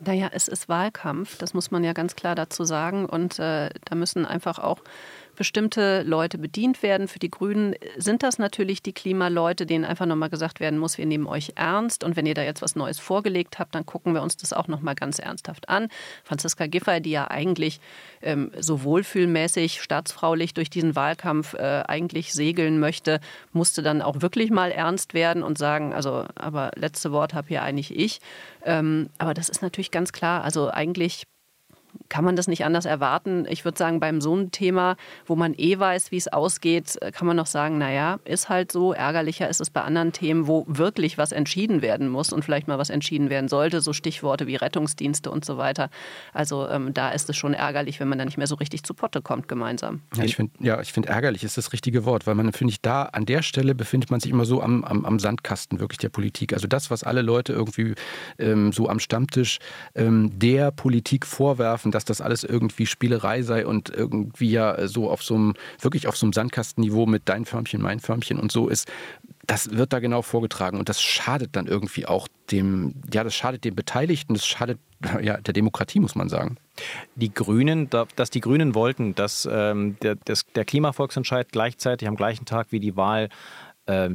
Naja, 0.00 0.28
es 0.32 0.48
ist 0.48 0.68
Wahlkampf, 0.68 1.38
das 1.38 1.54
muss 1.54 1.70
man 1.70 1.84
ja 1.84 1.92
ganz 1.92 2.16
klar 2.16 2.34
dazu 2.34 2.64
sagen. 2.64 3.06
Und 3.06 3.38
äh, 3.38 3.70
da 3.84 3.94
müssen 3.94 4.26
einfach 4.26 4.58
auch 4.58 4.80
bestimmte 5.34 6.02
Leute 6.02 6.38
bedient 6.38 6.82
werden. 6.82 7.08
Für 7.08 7.18
die 7.18 7.30
Grünen 7.30 7.74
sind 7.96 8.22
das 8.22 8.38
natürlich 8.38 8.82
die 8.82 8.92
Klimaleute, 8.92 9.66
denen 9.66 9.84
einfach 9.84 10.06
nochmal 10.06 10.30
gesagt 10.30 10.60
werden 10.60 10.78
muss, 10.78 10.98
wir 10.98 11.06
nehmen 11.06 11.26
euch 11.26 11.52
ernst. 11.56 12.04
Und 12.04 12.16
wenn 12.16 12.26
ihr 12.26 12.34
da 12.34 12.42
jetzt 12.42 12.62
was 12.62 12.76
Neues 12.76 12.98
vorgelegt 12.98 13.58
habt, 13.58 13.74
dann 13.74 13.86
gucken 13.86 14.14
wir 14.14 14.22
uns 14.22 14.36
das 14.36 14.52
auch 14.52 14.68
nochmal 14.68 14.94
ganz 14.94 15.18
ernsthaft 15.18 15.68
an. 15.68 15.88
Franziska 16.22 16.66
Giffey, 16.66 17.00
die 17.00 17.10
ja 17.10 17.30
eigentlich 17.30 17.80
ähm, 18.22 18.50
so 18.58 18.82
wohlfühlmäßig, 18.82 19.82
staatsfraulich 19.82 20.54
durch 20.54 20.70
diesen 20.70 20.96
Wahlkampf 20.96 21.54
äh, 21.54 21.82
eigentlich 21.86 22.32
segeln 22.32 22.78
möchte, 22.78 23.20
musste 23.52 23.82
dann 23.82 24.02
auch 24.02 24.20
wirklich 24.22 24.50
mal 24.50 24.70
ernst 24.70 25.14
werden 25.14 25.42
und 25.42 25.58
sagen, 25.58 25.92
also, 25.92 26.26
aber 26.34 26.70
letzte 26.76 27.12
Wort 27.12 27.34
habe 27.34 27.48
hier 27.48 27.62
eigentlich 27.62 27.96
ich. 27.96 28.20
Ähm, 28.64 29.10
aber 29.18 29.34
das 29.34 29.48
ist 29.48 29.62
natürlich 29.62 29.90
ganz 29.90 30.12
klar, 30.12 30.44
also 30.44 30.70
eigentlich 30.70 31.24
kann 32.08 32.24
man 32.24 32.36
das 32.36 32.48
nicht 32.48 32.64
anders 32.64 32.84
erwarten. 32.84 33.46
Ich 33.48 33.64
würde 33.64 33.78
sagen, 33.78 34.00
beim 34.00 34.20
so 34.20 34.32
einem 34.32 34.50
Thema, 34.50 34.96
wo 35.26 35.36
man 35.36 35.54
eh 35.56 35.78
weiß, 35.78 36.10
wie 36.10 36.16
es 36.16 36.28
ausgeht, 36.28 36.98
kann 37.12 37.26
man 37.26 37.36
noch 37.36 37.46
sagen, 37.46 37.78
naja, 37.78 38.18
ist 38.24 38.48
halt 38.48 38.72
so. 38.72 38.92
Ärgerlicher 38.92 39.48
ist 39.48 39.60
es 39.60 39.70
bei 39.70 39.82
anderen 39.82 40.12
Themen, 40.12 40.46
wo 40.46 40.64
wirklich 40.68 41.18
was 41.18 41.32
entschieden 41.32 41.82
werden 41.82 42.08
muss 42.08 42.32
und 42.32 42.44
vielleicht 42.44 42.68
mal 42.68 42.78
was 42.78 42.90
entschieden 42.90 43.30
werden 43.30 43.48
sollte, 43.48 43.80
so 43.80 43.92
Stichworte 43.92 44.46
wie 44.46 44.56
Rettungsdienste 44.56 45.30
und 45.30 45.44
so 45.44 45.58
weiter. 45.58 45.90
Also 46.32 46.68
ähm, 46.68 46.94
da 46.94 47.10
ist 47.10 47.28
es 47.30 47.36
schon 47.36 47.54
ärgerlich, 47.54 48.00
wenn 48.00 48.08
man 48.08 48.18
da 48.18 48.24
nicht 48.24 48.38
mehr 48.38 48.46
so 48.46 48.54
richtig 48.56 48.82
zu 48.84 48.94
Potte 48.94 49.22
kommt 49.22 49.48
gemeinsam. 49.48 50.00
Ja, 50.16 50.24
ich 50.24 50.36
finde, 50.36 50.52
ja, 50.60 50.82
find 50.82 51.06
ärgerlich 51.06 51.44
ist 51.44 51.56
das 51.56 51.72
richtige 51.72 52.04
Wort, 52.04 52.26
weil 52.26 52.34
man, 52.34 52.52
finde 52.52 52.72
ich, 52.72 52.80
da 52.80 53.02
an 53.04 53.26
der 53.26 53.42
Stelle 53.42 53.74
befindet 53.74 54.10
man 54.10 54.20
sich 54.20 54.30
immer 54.30 54.44
so 54.44 54.62
am, 54.62 54.84
am, 54.84 55.04
am 55.04 55.18
Sandkasten 55.18 55.80
wirklich 55.80 55.98
der 55.98 56.08
Politik. 56.08 56.52
Also 56.52 56.66
das, 56.66 56.90
was 56.90 57.04
alle 57.04 57.22
Leute 57.22 57.52
irgendwie 57.52 57.94
ähm, 58.38 58.72
so 58.72 58.88
am 58.88 58.98
Stammtisch 58.98 59.58
ähm, 59.94 60.30
der 60.38 60.70
Politik 60.70 61.26
vorwerfen, 61.26 61.83
dass 61.90 62.04
das 62.04 62.20
alles 62.20 62.44
irgendwie 62.44 62.86
Spielerei 62.86 63.42
sei 63.42 63.66
und 63.66 63.90
irgendwie 63.90 64.50
ja 64.50 64.86
so 64.88 65.10
auf 65.10 65.22
so 65.22 65.34
einem, 65.34 65.54
wirklich 65.80 66.06
auf 66.06 66.16
so 66.16 66.26
einem 66.26 66.32
Sandkastenniveau 66.32 67.06
mit 67.06 67.28
dein 67.28 67.44
Förmchen, 67.44 67.82
mein 67.82 68.00
Förmchen 68.00 68.38
und 68.38 68.52
so 68.52 68.68
ist, 68.68 68.90
das 69.46 69.72
wird 69.72 69.92
da 69.92 69.98
genau 69.98 70.22
vorgetragen 70.22 70.78
und 70.78 70.88
das 70.88 71.02
schadet 71.02 71.56
dann 71.56 71.66
irgendwie 71.66 72.06
auch 72.06 72.28
dem, 72.50 72.94
ja, 73.12 73.24
das 73.24 73.34
schadet 73.34 73.64
den 73.64 73.74
Beteiligten, 73.74 74.34
das 74.34 74.46
schadet 74.46 74.78
ja, 75.22 75.36
der 75.36 75.52
Demokratie, 75.52 76.00
muss 76.00 76.14
man 76.14 76.28
sagen. 76.28 76.56
Die 77.14 77.32
Grünen, 77.32 77.88
dass 77.90 78.30
die 78.30 78.40
Grünen 78.40 78.74
wollten, 78.74 79.14
dass 79.14 79.48
ähm, 79.50 79.96
der 80.00 80.64
Klimavolksentscheid 80.64 81.52
gleichzeitig 81.52 82.08
am 82.08 82.16
gleichen 82.16 82.46
Tag 82.46 82.68
wie 82.70 82.80
die 82.80 82.96
Wahl 82.96 83.28
Äh, 83.86 84.10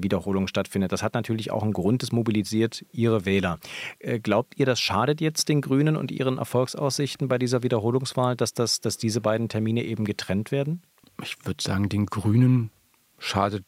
stattfindet. 0.47 0.91
Das 0.91 1.03
hat 1.03 1.13
natürlich 1.13 1.51
auch 1.51 1.63
einen 1.63 1.73
Grund, 1.73 2.01
es 2.01 2.11
mobilisiert 2.11 2.85
ihre 2.91 3.25
Wähler. 3.25 3.59
Äh, 3.99 4.19
glaubt 4.19 4.57
ihr, 4.57 4.65
das 4.65 4.79
schadet 4.79 5.21
jetzt 5.21 5.49
den 5.49 5.61
Grünen 5.61 5.95
und 5.95 6.11
ihren 6.11 6.37
Erfolgsaussichten 6.37 7.27
bei 7.27 7.37
dieser 7.37 7.61
Wiederholungswahl, 7.61 8.35
dass, 8.35 8.53
das, 8.53 8.81
dass 8.81 8.97
diese 8.97 9.21
beiden 9.21 9.47
Termine 9.47 9.83
eben 9.83 10.05
getrennt 10.05 10.51
werden? 10.51 10.81
Ich 11.21 11.45
würde 11.45 11.61
sagen, 11.61 11.89
den 11.89 12.05
Grünen 12.05 12.71
schadet 13.19 13.63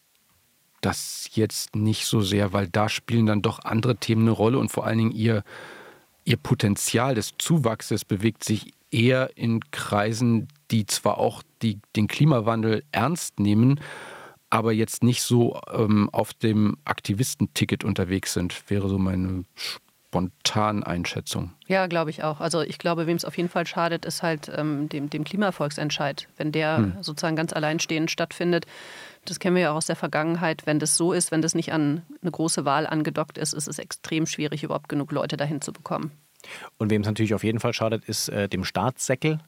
das 0.82 1.30
jetzt 1.34 1.76
nicht 1.76 2.06
so 2.06 2.22
sehr, 2.22 2.54
weil 2.54 2.68
da 2.68 2.90
spielen 2.90 3.28
dann 3.28 3.42
doch 3.42 3.60
andere 3.64 3.96
Themen 3.98 4.24
eine 4.24 4.32
Rolle 4.32 4.58
und 4.58 4.70
vor 4.70 4.86
allen 4.86 4.98
Dingen 4.98 5.12
ihr, 5.12 5.44
ihr 6.26 6.38
Potenzial 6.38 7.16
des 7.16 7.36
Zuwachses 7.38 8.04
bewegt 8.04 8.44
sich 8.44 8.74
eher 8.90 9.38
in 9.38 9.62
Kreisen, 9.72 10.48
die 10.72 10.86
zwar 10.86 11.18
auch 11.18 11.44
die, 11.62 11.80
den 11.96 12.08
Klimawandel 12.08 12.84
ernst 12.92 13.40
nehmen, 13.40 13.80
aber 14.52 14.74
jetzt 14.74 15.04
nicht 15.04 15.24
so 15.24 15.60
ähm, 15.74 16.10
auf 16.12 16.34
dem 16.34 16.78
Aktivistenticket 16.86 17.84
unterwegs 17.84 18.34
sind, 18.34 18.70
wäre 18.70 18.90
so 18.90 19.00
meine 19.00 19.46
spontane 20.12 20.86
Einschätzung. 20.86 21.54
Ja, 21.68 21.88
glaube 21.88 22.10
ich 22.10 22.24
auch. 22.24 22.42
Also 22.42 22.62
ich 22.62 22.78
glaube, 22.78 23.08
wem 23.08 23.16
es 23.16 23.24
auf 23.24 23.38
jeden 23.38 23.48
Fall 23.48 23.66
schadet, 23.66 24.06
ist 24.06 24.22
halt 24.22 24.52
ähm, 24.54 24.90
dem, 24.90 25.10
dem 25.10 25.24
Klimavolksentscheid. 25.24 26.28
Wenn 26.36 26.52
der 26.52 26.78
hm. 26.78 26.94
sozusagen 27.02 27.38
ganz 27.38 27.54
alleinstehend 27.54 28.12
stattfindet, 28.12 28.66
das 29.24 29.40
kennen 29.40 29.56
wir 29.56 29.64
ja 29.64 29.72
auch 29.72 29.78
aus 29.78 29.86
der 29.86 29.96
Vergangenheit, 29.96 30.66
wenn 30.66 30.80
das 30.80 30.98
so 30.98 31.14
ist, 31.14 31.32
wenn 31.32 31.42
das 31.42 31.56
nicht 31.56 31.72
an 31.72 32.02
eine 32.22 32.32
große 32.32 32.66
Wahl 32.66 32.88
angedockt 32.88 33.38
ist, 33.38 33.54
ist 33.54 33.70
es 33.70 33.80
extrem 33.80 34.26
schwierig, 34.26 34.64
überhaupt 34.64 34.90
genug 34.90 35.14
Leute 35.14 35.38
dahin 35.38 35.62
zu 35.62 35.72
bekommen. 35.72 36.12
Und 36.78 36.90
wem 36.90 37.02
es 37.02 37.08
natürlich 37.08 37.34
auf 37.34 37.44
jeden 37.44 37.60
Fall 37.60 37.74
schadet, 37.74 38.04
ist 38.06 38.28
äh, 38.28 38.50
dem 38.50 38.66
Staatssäckel, 38.66 39.40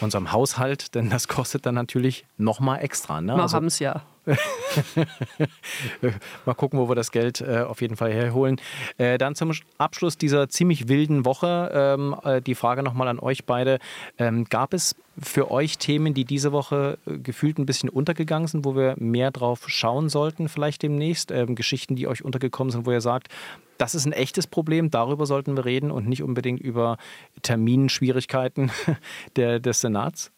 unserem 0.00 0.30
Haushalt, 0.30 0.94
denn 0.94 1.10
das 1.10 1.26
kostet 1.26 1.66
dann 1.66 1.74
natürlich 1.74 2.26
nochmal 2.36 2.82
extra. 2.82 3.20
Ne? 3.20 3.34
Wir 3.34 3.42
also, 3.42 3.56
haben 3.56 3.66
es 3.66 3.80
ja. 3.80 4.02
Mal 6.46 6.54
gucken, 6.54 6.78
wo 6.78 6.88
wir 6.88 6.94
das 6.94 7.10
Geld 7.10 7.40
äh, 7.40 7.60
auf 7.60 7.80
jeden 7.80 7.96
Fall 7.96 8.12
herholen. 8.12 8.60
Äh, 8.96 9.18
dann 9.18 9.34
zum 9.34 9.52
Abschluss 9.78 10.16
dieser 10.16 10.48
ziemlich 10.48 10.88
wilden 10.88 11.24
Woche 11.24 11.70
ähm, 11.72 12.16
äh, 12.24 12.40
die 12.40 12.54
Frage 12.54 12.82
nochmal 12.82 13.08
an 13.08 13.18
euch 13.18 13.44
beide. 13.44 13.78
Ähm, 14.18 14.44
gab 14.44 14.72
es 14.74 14.96
für 15.20 15.50
euch 15.50 15.78
Themen, 15.78 16.14
die 16.14 16.24
diese 16.24 16.52
Woche 16.52 16.98
äh, 17.06 17.18
gefühlt 17.18 17.58
ein 17.58 17.66
bisschen 17.66 17.88
untergegangen 17.88 18.48
sind, 18.48 18.64
wo 18.64 18.74
wir 18.74 18.94
mehr 18.98 19.30
drauf 19.30 19.64
schauen 19.68 20.08
sollten, 20.08 20.48
vielleicht 20.48 20.82
demnächst? 20.82 21.30
Ähm, 21.30 21.54
Geschichten, 21.54 21.96
die 21.96 22.08
euch 22.08 22.24
untergekommen 22.24 22.70
sind, 22.70 22.86
wo 22.86 22.92
ihr 22.92 23.00
sagt, 23.00 23.28
das 23.78 23.94
ist 23.94 24.06
ein 24.06 24.12
echtes 24.12 24.46
Problem, 24.46 24.90
darüber 24.90 25.26
sollten 25.26 25.56
wir 25.56 25.64
reden 25.64 25.90
und 25.90 26.08
nicht 26.08 26.22
unbedingt 26.22 26.60
über 26.60 26.96
Terminschwierigkeiten 27.42 28.70
der, 29.36 29.60
des 29.60 29.80
Senats? 29.80 30.32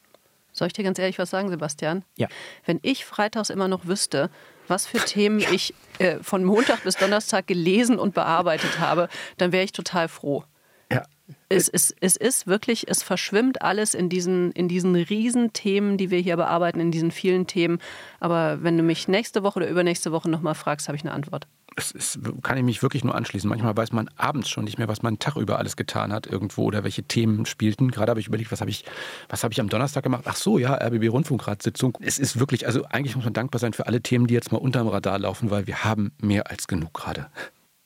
Soll 0.56 0.68
ich 0.68 0.72
dir 0.72 0.84
ganz 0.84 0.98
ehrlich 0.98 1.18
was 1.18 1.28
sagen, 1.28 1.50
Sebastian? 1.50 2.02
Ja. 2.16 2.28
Wenn 2.64 2.78
ich 2.82 3.04
freitags 3.04 3.50
immer 3.50 3.68
noch 3.68 3.86
wüsste, 3.86 4.30
was 4.68 4.86
für 4.86 4.98
Themen 5.04 5.38
ja. 5.38 5.50
ich 5.52 5.74
äh, 5.98 6.16
von 6.22 6.44
Montag 6.44 6.82
bis 6.84 6.96
Donnerstag 6.96 7.46
gelesen 7.46 7.98
und 7.98 8.14
bearbeitet 8.14 8.80
habe, 8.80 9.08
dann 9.36 9.52
wäre 9.52 9.64
ich 9.64 9.72
total 9.72 10.08
froh. 10.08 10.44
Ja. 10.90 11.02
Es, 11.48 11.68
es, 11.68 11.94
es 12.00 12.16
ist 12.16 12.46
wirklich, 12.46 12.88
es 12.88 13.02
verschwimmt 13.02 13.60
alles 13.60 13.94
in 13.94 14.08
diesen, 14.08 14.52
in 14.52 14.68
diesen 14.68 14.96
Riesenthemen, 14.96 15.98
die 15.98 16.10
wir 16.10 16.20
hier 16.20 16.36
bearbeiten, 16.36 16.80
in 16.80 16.90
diesen 16.90 17.10
vielen 17.10 17.46
Themen. 17.46 17.78
Aber 18.18 18.62
wenn 18.62 18.78
du 18.78 18.82
mich 18.82 19.08
nächste 19.08 19.42
Woche 19.42 19.58
oder 19.58 19.68
übernächste 19.68 20.12
Woche 20.12 20.30
nochmal 20.30 20.54
fragst, 20.54 20.88
habe 20.88 20.96
ich 20.96 21.04
eine 21.04 21.12
Antwort 21.12 21.46
es 21.76 21.90
ist, 21.90 22.18
kann 22.42 22.56
ich 22.56 22.64
mich 22.64 22.82
wirklich 22.82 23.04
nur 23.04 23.14
anschließen. 23.14 23.48
Manchmal 23.48 23.76
weiß 23.76 23.92
man 23.92 24.08
abends 24.16 24.48
schon 24.48 24.64
nicht 24.64 24.78
mehr, 24.78 24.88
was 24.88 25.02
man 25.02 25.18
Tag 25.18 25.36
über 25.36 25.58
alles 25.58 25.76
getan 25.76 26.12
hat 26.12 26.26
irgendwo 26.26 26.64
oder 26.64 26.84
welche 26.84 27.02
Themen 27.02 27.44
spielten. 27.44 27.90
Gerade 27.90 28.10
habe 28.10 28.20
ich 28.20 28.28
überlegt, 28.28 28.50
was 28.50 28.60
habe 28.62 28.70
ich, 28.70 28.84
was 29.28 29.44
habe 29.44 29.52
ich 29.52 29.60
am 29.60 29.68
Donnerstag 29.68 30.02
gemacht? 30.02 30.24
Ach 30.26 30.36
so, 30.36 30.58
ja, 30.58 30.74
RBB 30.74 31.10
Rundfunkratssitzung. 31.10 31.98
Es 32.00 32.18
ist 32.18 32.40
wirklich, 32.40 32.66
also 32.66 32.84
eigentlich 32.86 33.14
muss 33.14 33.24
man 33.24 33.34
dankbar 33.34 33.60
sein 33.60 33.74
für 33.74 33.86
alle 33.86 34.00
Themen, 34.00 34.26
die 34.26 34.34
jetzt 34.34 34.52
mal 34.52 34.58
unterm 34.58 34.88
Radar 34.88 35.18
laufen, 35.18 35.50
weil 35.50 35.66
wir 35.66 35.84
haben 35.84 36.12
mehr 36.18 36.50
als 36.50 36.66
genug 36.66 36.94
gerade. 36.94 37.26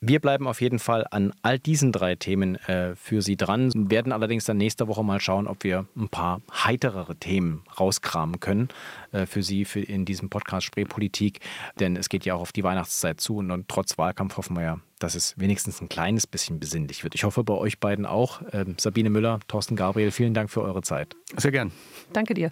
Wir 0.03 0.19
bleiben 0.19 0.47
auf 0.47 0.61
jeden 0.61 0.79
Fall 0.79 1.05
an 1.11 1.31
all 1.43 1.59
diesen 1.59 1.91
drei 1.91 2.15
Themen 2.15 2.55
äh, 2.67 2.95
für 2.95 3.21
Sie 3.21 3.37
dran, 3.37 3.71
werden 3.75 4.11
allerdings 4.11 4.45
dann 4.45 4.57
nächste 4.57 4.87
Woche 4.87 5.03
mal 5.03 5.19
schauen, 5.19 5.45
ob 5.45 5.63
wir 5.63 5.85
ein 5.95 6.09
paar 6.09 6.41
heiterere 6.51 7.15
Themen 7.15 7.61
rauskramen 7.79 8.39
können 8.39 8.69
äh, 9.11 9.27
für 9.27 9.43
Sie 9.43 9.63
für 9.63 9.79
in 9.79 10.05
diesem 10.05 10.31
Podcast 10.31 10.65
Spreepolitik. 10.65 11.41
Denn 11.79 11.95
es 11.95 12.09
geht 12.09 12.25
ja 12.25 12.33
auch 12.33 12.41
auf 12.41 12.51
die 12.51 12.63
Weihnachtszeit 12.63 13.21
zu 13.21 13.37
und, 13.37 13.51
und, 13.51 13.67
trotz 13.67 13.99
Wahlkampf 13.99 14.37
hoffen 14.37 14.55
wir 14.55 14.63
ja, 14.63 14.79
dass 14.97 15.13
es 15.13 15.37
wenigstens 15.37 15.81
ein 15.81 15.89
kleines 15.89 16.25
bisschen 16.25 16.59
besinnlich 16.59 17.03
wird. 17.03 17.13
Ich 17.13 17.23
hoffe 17.23 17.43
bei 17.43 17.53
euch 17.53 17.79
beiden 17.79 18.07
auch. 18.07 18.41
Ähm, 18.53 18.77
Sabine 18.79 19.11
Müller, 19.11 19.39
Thorsten 19.47 19.75
Gabriel, 19.75 20.09
vielen 20.09 20.33
Dank 20.33 20.49
für 20.49 20.63
eure 20.63 20.81
Zeit. 20.81 21.15
Sehr 21.37 21.51
gern. 21.51 21.71
Danke 22.11 22.33
dir. 22.33 22.51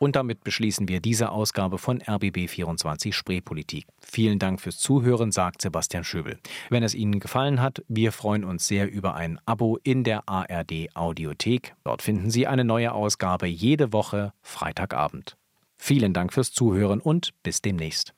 Und 0.00 0.16
damit 0.16 0.42
beschließen 0.44 0.88
wir 0.88 1.00
diese 1.00 1.30
Ausgabe 1.30 1.76
von 1.76 2.00
RBB24 2.00 3.12
Spreepolitik. 3.12 3.84
Vielen 4.00 4.38
Dank 4.38 4.58
fürs 4.58 4.78
Zuhören, 4.78 5.30
sagt 5.30 5.60
Sebastian 5.60 6.04
Schöbel. 6.04 6.38
Wenn 6.70 6.82
es 6.82 6.94
Ihnen 6.94 7.20
gefallen 7.20 7.60
hat, 7.60 7.82
wir 7.86 8.10
freuen 8.10 8.44
uns 8.44 8.66
sehr 8.66 8.90
über 8.90 9.14
ein 9.14 9.38
Abo 9.44 9.78
in 9.84 10.02
der 10.02 10.26
ARD 10.26 10.88
Audiothek. 10.94 11.74
Dort 11.84 12.00
finden 12.00 12.30
Sie 12.30 12.46
eine 12.46 12.64
neue 12.64 12.92
Ausgabe 12.92 13.46
jede 13.46 13.92
Woche 13.92 14.32
Freitagabend. 14.40 15.36
Vielen 15.76 16.14
Dank 16.14 16.32
fürs 16.32 16.50
Zuhören 16.50 17.00
und 17.00 17.34
bis 17.42 17.60
demnächst. 17.60 18.14